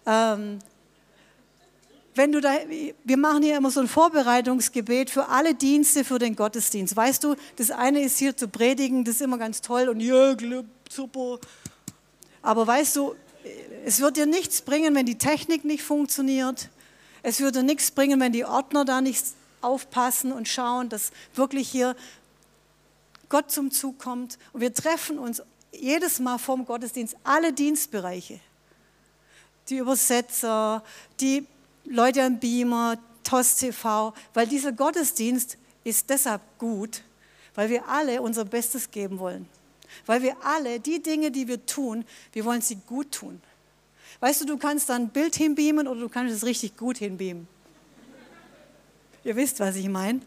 Ähm, 0.06 0.60
wenn 2.13 2.32
du 2.32 2.41
da, 2.41 2.54
wir 3.04 3.17
machen 3.17 3.41
hier 3.41 3.58
immer 3.58 3.71
so 3.71 3.80
ein 3.80 3.88
Vorbereitungsgebet 3.88 5.10
für 5.10 5.30
alle 5.30 5.56
Dienste 5.56 6.04
für 6.04 6.19
den 6.19 6.36
Gottesdienst. 6.36 6.95
Weißt 6.95 7.23
du, 7.23 7.36
das 7.56 7.71
eine 7.71 8.04
ist 8.04 8.19
hier 8.19 8.38
zu 8.38 8.47
predigen, 8.47 9.04
das 9.04 9.15
ist 9.15 9.21
immer 9.21 9.39
ganz 9.39 9.62
toll 9.62 9.89
und 9.89 9.99
ja, 9.99 10.38
super. 10.91 11.39
Aber 12.43 12.67
weißt 12.67 12.97
du, 12.97 13.15
es 13.84 13.99
wird 13.99 14.17
dir 14.17 14.28
nichts 14.28 14.62
bringen, 14.62 14.93
wenn 14.93 15.08
die 15.08 15.17
Technik 15.17 15.65
nicht 15.65 15.82
funktioniert. 15.82 16.69
Es 17.23 17.39
würde 17.39 17.63
nichts 17.63 17.89
bringen, 17.89 18.19
wenn 18.19 18.32
die 18.32 18.45
Ordner 18.45 18.86
da 18.86 19.01
nicht 19.01 19.25
aufpassen 19.65 20.32
und 20.32 20.47
schauen, 20.47 20.89
dass 20.89 21.12
wirklich 21.34 21.69
hier 21.69 21.95
Gott 23.30 23.51
zum 23.51 23.71
Zug 23.71 23.99
kommt. 23.99 24.38
Und 24.54 24.62
wir 24.62 24.73
treffen 24.73 25.19
uns 25.19 25.41
jedes 25.71 26.19
Mal 26.19 26.38
vorm 26.38 26.65
Gottesdienst, 26.65 27.15
alle 27.23 27.54
Dienstbereiche. 27.54 28.39
Die 29.69 29.78
Übersetzer, 29.78 30.84
die 31.19 31.47
Leute 31.86 32.23
am 32.23 32.39
Beamer, 32.39 32.97
TOS 33.23 33.56
TV, 33.56 34.13
weil 34.34 34.47
dieser 34.47 34.71
Gottesdienst 34.71 35.58
ist 35.84 36.10
deshalb 36.10 36.41
gut, 36.60 37.01
weil 37.56 37.69
wir 37.69 37.88
alle 37.88 38.21
unser 38.21 38.45
Bestes 38.45 38.91
geben 38.91 39.19
wollen. 39.19 39.47
Weil 40.06 40.21
wir 40.21 40.36
alle 40.43 40.80
die 40.80 41.01
Dinge, 41.01 41.32
die 41.32 41.47
wir 41.47 41.65
tun, 41.65 42.06
wir 42.34 42.45
wollen 42.45 42.62
sie 42.62 42.75
gut 42.88 43.12
tun. 43.12 43.41
Weißt 44.19 44.41
du, 44.41 44.45
du 44.45 44.58
kannst 44.58 44.89
dann 44.89 45.04
ein 45.04 45.10
Bild 45.10 45.36
hinbeamen 45.36 45.88
oder 45.88 45.99
du 45.99 46.10
kannst 46.10 46.34
es 46.34 46.45
richtig 46.45 46.78
gut 46.78 46.97
hinbeamen. 46.97 47.47
Ihr 49.26 49.36
wisst, 49.36 49.60
was 49.60 49.76
ich 49.76 49.90
meine. 49.90 50.22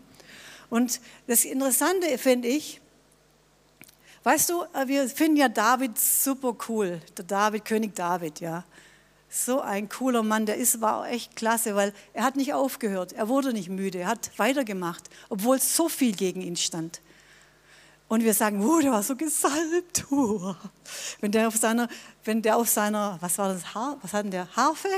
Und 0.69 1.01
das 1.29 1.45
Interessante 1.45 2.19
finde 2.19 2.49
ich, 2.49 2.81
weißt 4.25 4.51
du, 4.51 4.65
wir 4.87 5.09
finden 5.09 5.37
ja 5.37 5.49
David 5.49 5.97
super 5.99 6.55
cool, 6.69 7.01
der 7.17 7.25
David, 7.25 7.65
König 7.65 7.95
David, 7.95 8.41
ja. 8.41 8.65
So 9.31 9.61
ein 9.61 9.89
cooler 9.89 10.23
Mann, 10.23 10.47
der 10.47 10.57
ist, 10.57 10.81
war 10.81 11.09
echt 11.09 11.37
klasse, 11.37 11.77
weil 11.77 11.95
er 12.13 12.25
hat 12.25 12.35
nicht 12.35 12.55
aufgehört, 12.55 13.13
er 13.13 13.29
wurde 13.29 13.53
nicht 13.53 13.69
müde, 13.69 13.99
er 13.99 14.09
hat 14.09 14.37
weitergemacht, 14.37 15.09
obwohl 15.29 15.61
so 15.61 15.89
viel 15.89 16.15
gegen 16.17 16.41
ihn 16.41 16.57
stand. 16.57 17.01
Und 18.09 18.25
wir 18.25 18.35
sagen, 18.35 18.65
oh, 18.67 18.81
der 18.81 18.91
war 18.91 19.03
so 19.03 19.15
gesalbt. 19.15 20.07
Oh. 20.11 20.55
Wenn 21.21 21.31
der 21.31 21.47
auf 21.47 21.57
seiner, 21.57 21.89
wenn 22.25 22.43
der 22.43 22.57
auf 22.57 22.69
seiner, 22.69 23.19
was 23.21 23.37
war 23.37 23.53
das, 23.53 23.75
Har, 23.75 23.99
was 24.01 24.15
hat 24.15 24.25
denn 24.25 24.31
der, 24.31 24.49
Harfe? 24.57 24.89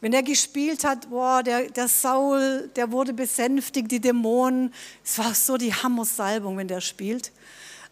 Wenn 0.00 0.12
der 0.12 0.22
gespielt 0.22 0.84
hat, 0.84 1.10
boah, 1.10 1.42
der, 1.42 1.70
der 1.70 1.88
Saul, 1.88 2.70
der 2.76 2.92
wurde 2.92 3.12
besänftigt, 3.12 3.90
die 3.90 4.00
Dämonen. 4.00 4.72
Es 5.04 5.18
war 5.18 5.34
so 5.34 5.56
die 5.56 5.74
Hammersalbung, 5.74 6.56
wenn 6.56 6.68
der 6.68 6.80
spielt. 6.80 7.32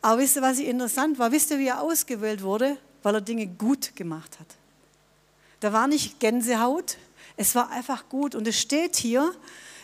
Aber 0.03 0.21
wisst 0.21 0.37
ihr, 0.37 0.43
was 0.43 0.59
interessant 0.59 1.19
war? 1.19 1.33
Wisst 1.33 1.51
ihr, 1.51 1.59
wie 1.59 1.67
er 1.67 1.81
ausgewählt 1.81 2.43
wurde? 2.43 2.77
Weil 3.03 3.17
er 3.17 3.21
Dinge 3.21 3.47
gut 3.47 3.97
gemacht 3.97 4.39
hat. 4.39 4.47
Da 5.61 5.73
war 5.73 5.89
nicht 5.89 6.21
Gänsehaut, 6.21 6.97
es 7.37 7.55
war 7.55 7.71
einfach 7.71 8.09
gut. 8.09 8.35
Und 8.35 8.47
es 8.47 8.61
steht 8.61 8.97
hier 8.97 9.35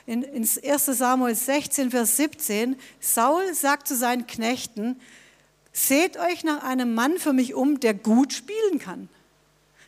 in, 0.06 0.22
in 0.22 0.42
1 0.42 0.86
Samuel 0.86 1.34
16, 1.34 1.90
Vers 1.90 2.16
17, 2.16 2.76
Saul 3.00 3.54
sagt 3.54 3.88
zu 3.88 3.96
seinen 3.96 4.26
Knechten, 4.26 5.00
seht 5.72 6.18
euch 6.18 6.44
nach 6.44 6.62
einem 6.62 6.94
Mann 6.94 7.18
für 7.18 7.32
mich 7.32 7.54
um, 7.54 7.80
der 7.80 7.94
gut 7.94 8.32
spielen 8.32 8.78
kann. 8.78 9.08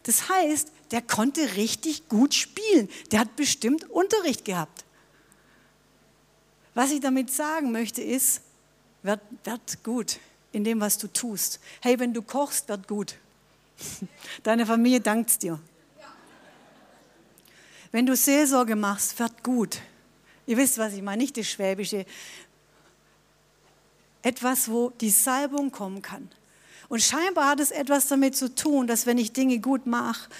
Das 0.04 0.28
heißt, 0.28 0.70
der 0.94 1.02
konnte 1.02 1.56
richtig 1.56 2.08
gut 2.08 2.34
spielen. 2.34 2.88
Der 3.10 3.18
hat 3.18 3.34
bestimmt 3.34 3.90
Unterricht 3.90 4.44
gehabt. 4.44 4.84
Was 6.72 6.92
ich 6.92 7.00
damit 7.00 7.32
sagen 7.32 7.72
möchte 7.72 8.00
ist, 8.00 8.42
werd, 9.02 9.20
werd 9.42 9.82
gut 9.82 10.20
in 10.52 10.62
dem, 10.62 10.78
was 10.78 10.96
du 10.96 11.08
tust. 11.12 11.58
Hey, 11.80 11.98
wenn 11.98 12.14
du 12.14 12.22
kochst, 12.22 12.68
werd 12.68 12.86
gut. 12.86 13.16
Deine 14.44 14.66
Familie 14.66 15.00
dankt 15.00 15.42
dir. 15.42 15.58
Wenn 17.90 18.06
du 18.06 18.14
Seelsorge 18.14 18.76
machst, 18.76 19.18
wird 19.18 19.42
gut. 19.42 19.80
Ihr 20.46 20.56
wisst, 20.56 20.78
was 20.78 20.92
ich 20.92 21.02
meine, 21.02 21.20
nicht 21.24 21.36
das 21.36 21.48
Schwäbische. 21.48 22.06
Etwas, 24.22 24.70
wo 24.70 24.90
die 24.90 25.10
Salbung 25.10 25.72
kommen 25.72 26.02
kann. 26.02 26.30
Und 26.88 27.02
scheinbar 27.02 27.48
hat 27.48 27.58
es 27.58 27.72
etwas 27.72 28.06
damit 28.06 28.36
zu 28.36 28.54
tun, 28.54 28.86
dass 28.86 29.06
wenn 29.06 29.18
ich 29.18 29.32
Dinge 29.32 29.58
gut 29.58 29.86
mache, 29.86 30.30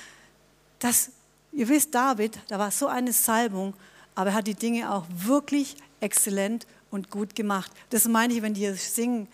dass, 0.84 1.08
ihr 1.50 1.66
wisst, 1.66 1.94
David, 1.94 2.38
da 2.48 2.58
war 2.58 2.70
so 2.70 2.88
eine 2.88 3.10
Salbung, 3.14 3.72
aber 4.14 4.30
er 4.30 4.36
hat 4.36 4.46
die 4.46 4.54
Dinge 4.54 4.92
auch 4.92 5.06
wirklich 5.08 5.76
exzellent 6.00 6.66
und 6.90 7.10
gut 7.10 7.34
gemacht. 7.34 7.72
Das 7.88 8.06
meine 8.06 8.34
ich, 8.34 8.42
wenn 8.42 8.52
die 8.52 8.70
singen, 8.74 9.26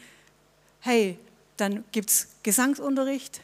hey, 0.78 1.18
dann 1.56 1.82
gibt 1.90 2.10
es 2.10 2.28
Gesangsunterricht. 2.44 3.40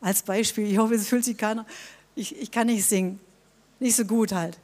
Als 0.00 0.22
Beispiel, 0.22 0.70
ich 0.70 0.78
hoffe, 0.78 0.94
es 0.94 1.08
fühlt 1.08 1.24
sich 1.24 1.36
keiner. 1.36 1.66
Ich, 2.14 2.40
ich 2.40 2.52
kann 2.52 2.68
nicht 2.68 2.86
singen. 2.86 3.18
Nicht 3.80 3.96
so 3.96 4.04
gut 4.04 4.30
halt, 4.30 4.56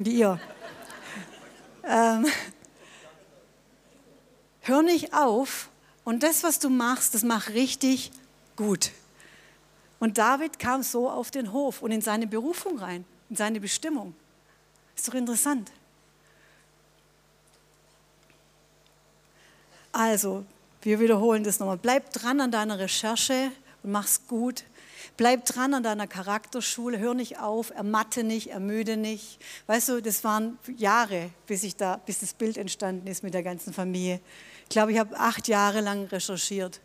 wie 0.00 0.18
ihr. 0.18 0.40
ähm, 1.84 2.26
hör 4.62 4.82
nicht 4.82 5.14
auf 5.14 5.68
und 6.02 6.24
das, 6.24 6.42
was 6.42 6.58
du 6.58 6.68
machst, 6.68 7.14
das 7.14 7.22
mach 7.22 7.50
richtig 7.50 8.10
gut. 8.56 8.90
Und 10.04 10.18
David 10.18 10.58
kam 10.58 10.82
so 10.82 11.08
auf 11.08 11.30
den 11.30 11.50
Hof 11.50 11.80
und 11.80 11.90
in 11.90 12.02
seine 12.02 12.26
Berufung 12.26 12.78
rein, 12.78 13.06
in 13.30 13.36
seine 13.36 13.58
Bestimmung. 13.58 14.14
Ist 14.94 15.08
doch 15.08 15.14
interessant. 15.14 15.72
Also, 19.92 20.44
wir 20.82 21.00
wiederholen 21.00 21.42
das 21.42 21.58
nochmal. 21.58 21.78
Bleib 21.78 22.12
dran 22.12 22.42
an 22.42 22.50
deiner 22.50 22.78
Recherche 22.78 23.50
und 23.82 23.92
mach's 23.92 24.20
gut. 24.28 24.64
Bleib 25.16 25.46
dran 25.46 25.72
an 25.72 25.82
deiner 25.82 26.06
Charakterschule, 26.06 26.98
hör 26.98 27.14
nicht 27.14 27.38
auf, 27.38 27.70
ermatte 27.70 28.24
nicht, 28.24 28.50
ermüde 28.50 28.98
nicht. 28.98 29.38
Weißt 29.68 29.88
du, 29.88 30.02
das 30.02 30.22
waren 30.22 30.58
Jahre, 30.76 31.30
bis, 31.46 31.62
ich 31.62 31.76
da, 31.76 31.96
bis 32.04 32.18
das 32.20 32.34
Bild 32.34 32.58
entstanden 32.58 33.06
ist 33.06 33.22
mit 33.22 33.32
der 33.32 33.42
ganzen 33.42 33.72
Familie. 33.72 34.20
Ich 34.64 34.68
glaube, 34.68 34.92
ich 34.92 34.98
habe 34.98 35.18
acht 35.18 35.48
Jahre 35.48 35.80
lang 35.80 36.08
recherchiert. 36.08 36.82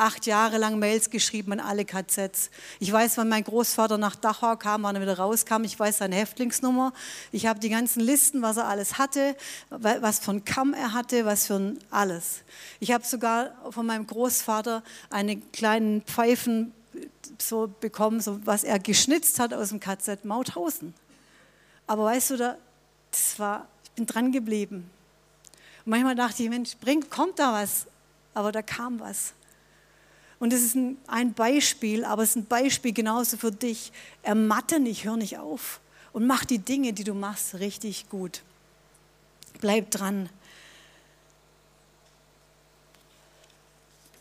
Acht 0.00 0.24
Jahre 0.24 0.56
lang 0.56 0.78
Mails 0.78 1.10
geschrieben 1.10 1.52
an 1.52 1.60
alle 1.60 1.84
KZs. 1.84 2.48
Ich 2.78 2.90
weiß, 2.90 3.18
wann 3.18 3.28
mein 3.28 3.44
Großvater 3.44 3.98
nach 3.98 4.16
Dachau 4.16 4.56
kam, 4.56 4.82
wann 4.84 4.96
er 4.96 5.02
wieder 5.02 5.18
rauskam. 5.18 5.62
Ich 5.64 5.78
weiß 5.78 5.98
seine 5.98 6.16
Häftlingsnummer. 6.16 6.94
Ich 7.32 7.44
habe 7.44 7.60
die 7.60 7.68
ganzen 7.68 8.00
Listen, 8.00 8.40
was 8.40 8.56
er 8.56 8.66
alles 8.66 8.96
hatte, 8.96 9.36
was 9.68 10.20
für 10.20 10.30
ein 10.30 10.46
Kamm 10.46 10.72
er 10.72 10.94
hatte, 10.94 11.26
was 11.26 11.48
für 11.48 11.56
ein 11.56 11.78
alles. 11.90 12.44
Ich 12.78 12.92
habe 12.92 13.04
sogar 13.04 13.50
von 13.68 13.84
meinem 13.84 14.06
Großvater 14.06 14.82
eine 15.10 15.36
kleinen 15.36 16.00
Pfeifen 16.00 16.72
so 17.38 17.70
bekommen, 17.80 18.22
so 18.22 18.40
was 18.46 18.64
er 18.64 18.78
geschnitzt 18.78 19.38
hat 19.38 19.52
aus 19.52 19.68
dem 19.68 19.80
KZ 19.80 20.24
Mauthausen. 20.24 20.94
Aber 21.86 22.04
weißt 22.04 22.30
du, 22.30 22.36
da, 22.38 22.56
das 23.10 23.38
war, 23.38 23.68
bin 23.96 24.06
dran 24.06 24.32
geblieben. 24.32 24.90
Und 25.84 25.90
manchmal 25.90 26.14
dachte 26.14 26.42
ich, 26.42 26.48
Mensch, 26.48 26.74
bringt, 26.78 27.10
kommt 27.10 27.38
da 27.38 27.52
was? 27.52 27.84
Aber 28.32 28.50
da 28.50 28.62
kam 28.62 28.98
was. 28.98 29.34
Und 30.40 30.52
es 30.52 30.62
ist 30.62 30.76
ein, 31.06 31.34
Beispiel, 31.34 32.04
aber 32.04 32.22
es 32.22 32.30
ist 32.30 32.36
ein 32.36 32.46
Beispiel 32.46 32.92
genauso 32.92 33.36
für 33.36 33.52
dich. 33.52 33.92
Ermatte 34.22 34.80
nicht, 34.80 35.04
hör 35.04 35.16
nicht 35.16 35.38
auf 35.38 35.80
und 36.12 36.26
mach 36.26 36.44
die 36.44 36.58
Dinge, 36.58 36.92
die 36.92 37.04
du 37.04 37.14
machst, 37.14 37.54
richtig 37.54 38.08
gut. 38.08 38.42
Bleib 39.60 39.90
dran. 39.90 40.28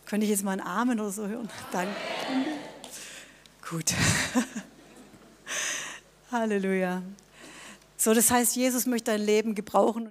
Könnte 0.05 0.25
ich 0.25 0.31
jetzt 0.31 0.43
mal 0.43 0.51
einen 0.51 0.61
Amen 0.61 0.99
oder 0.99 1.11
so 1.11 1.27
hören? 1.27 1.49
Danke. 1.71 1.95
Gut. 3.69 3.93
Halleluja. 6.31 7.01
So, 7.95 8.13
das 8.13 8.31
heißt, 8.31 8.55
Jesus 8.55 8.85
möchte 8.85 9.11
dein 9.11 9.21
Leben 9.21 9.55
gebrauchen. 9.55 10.07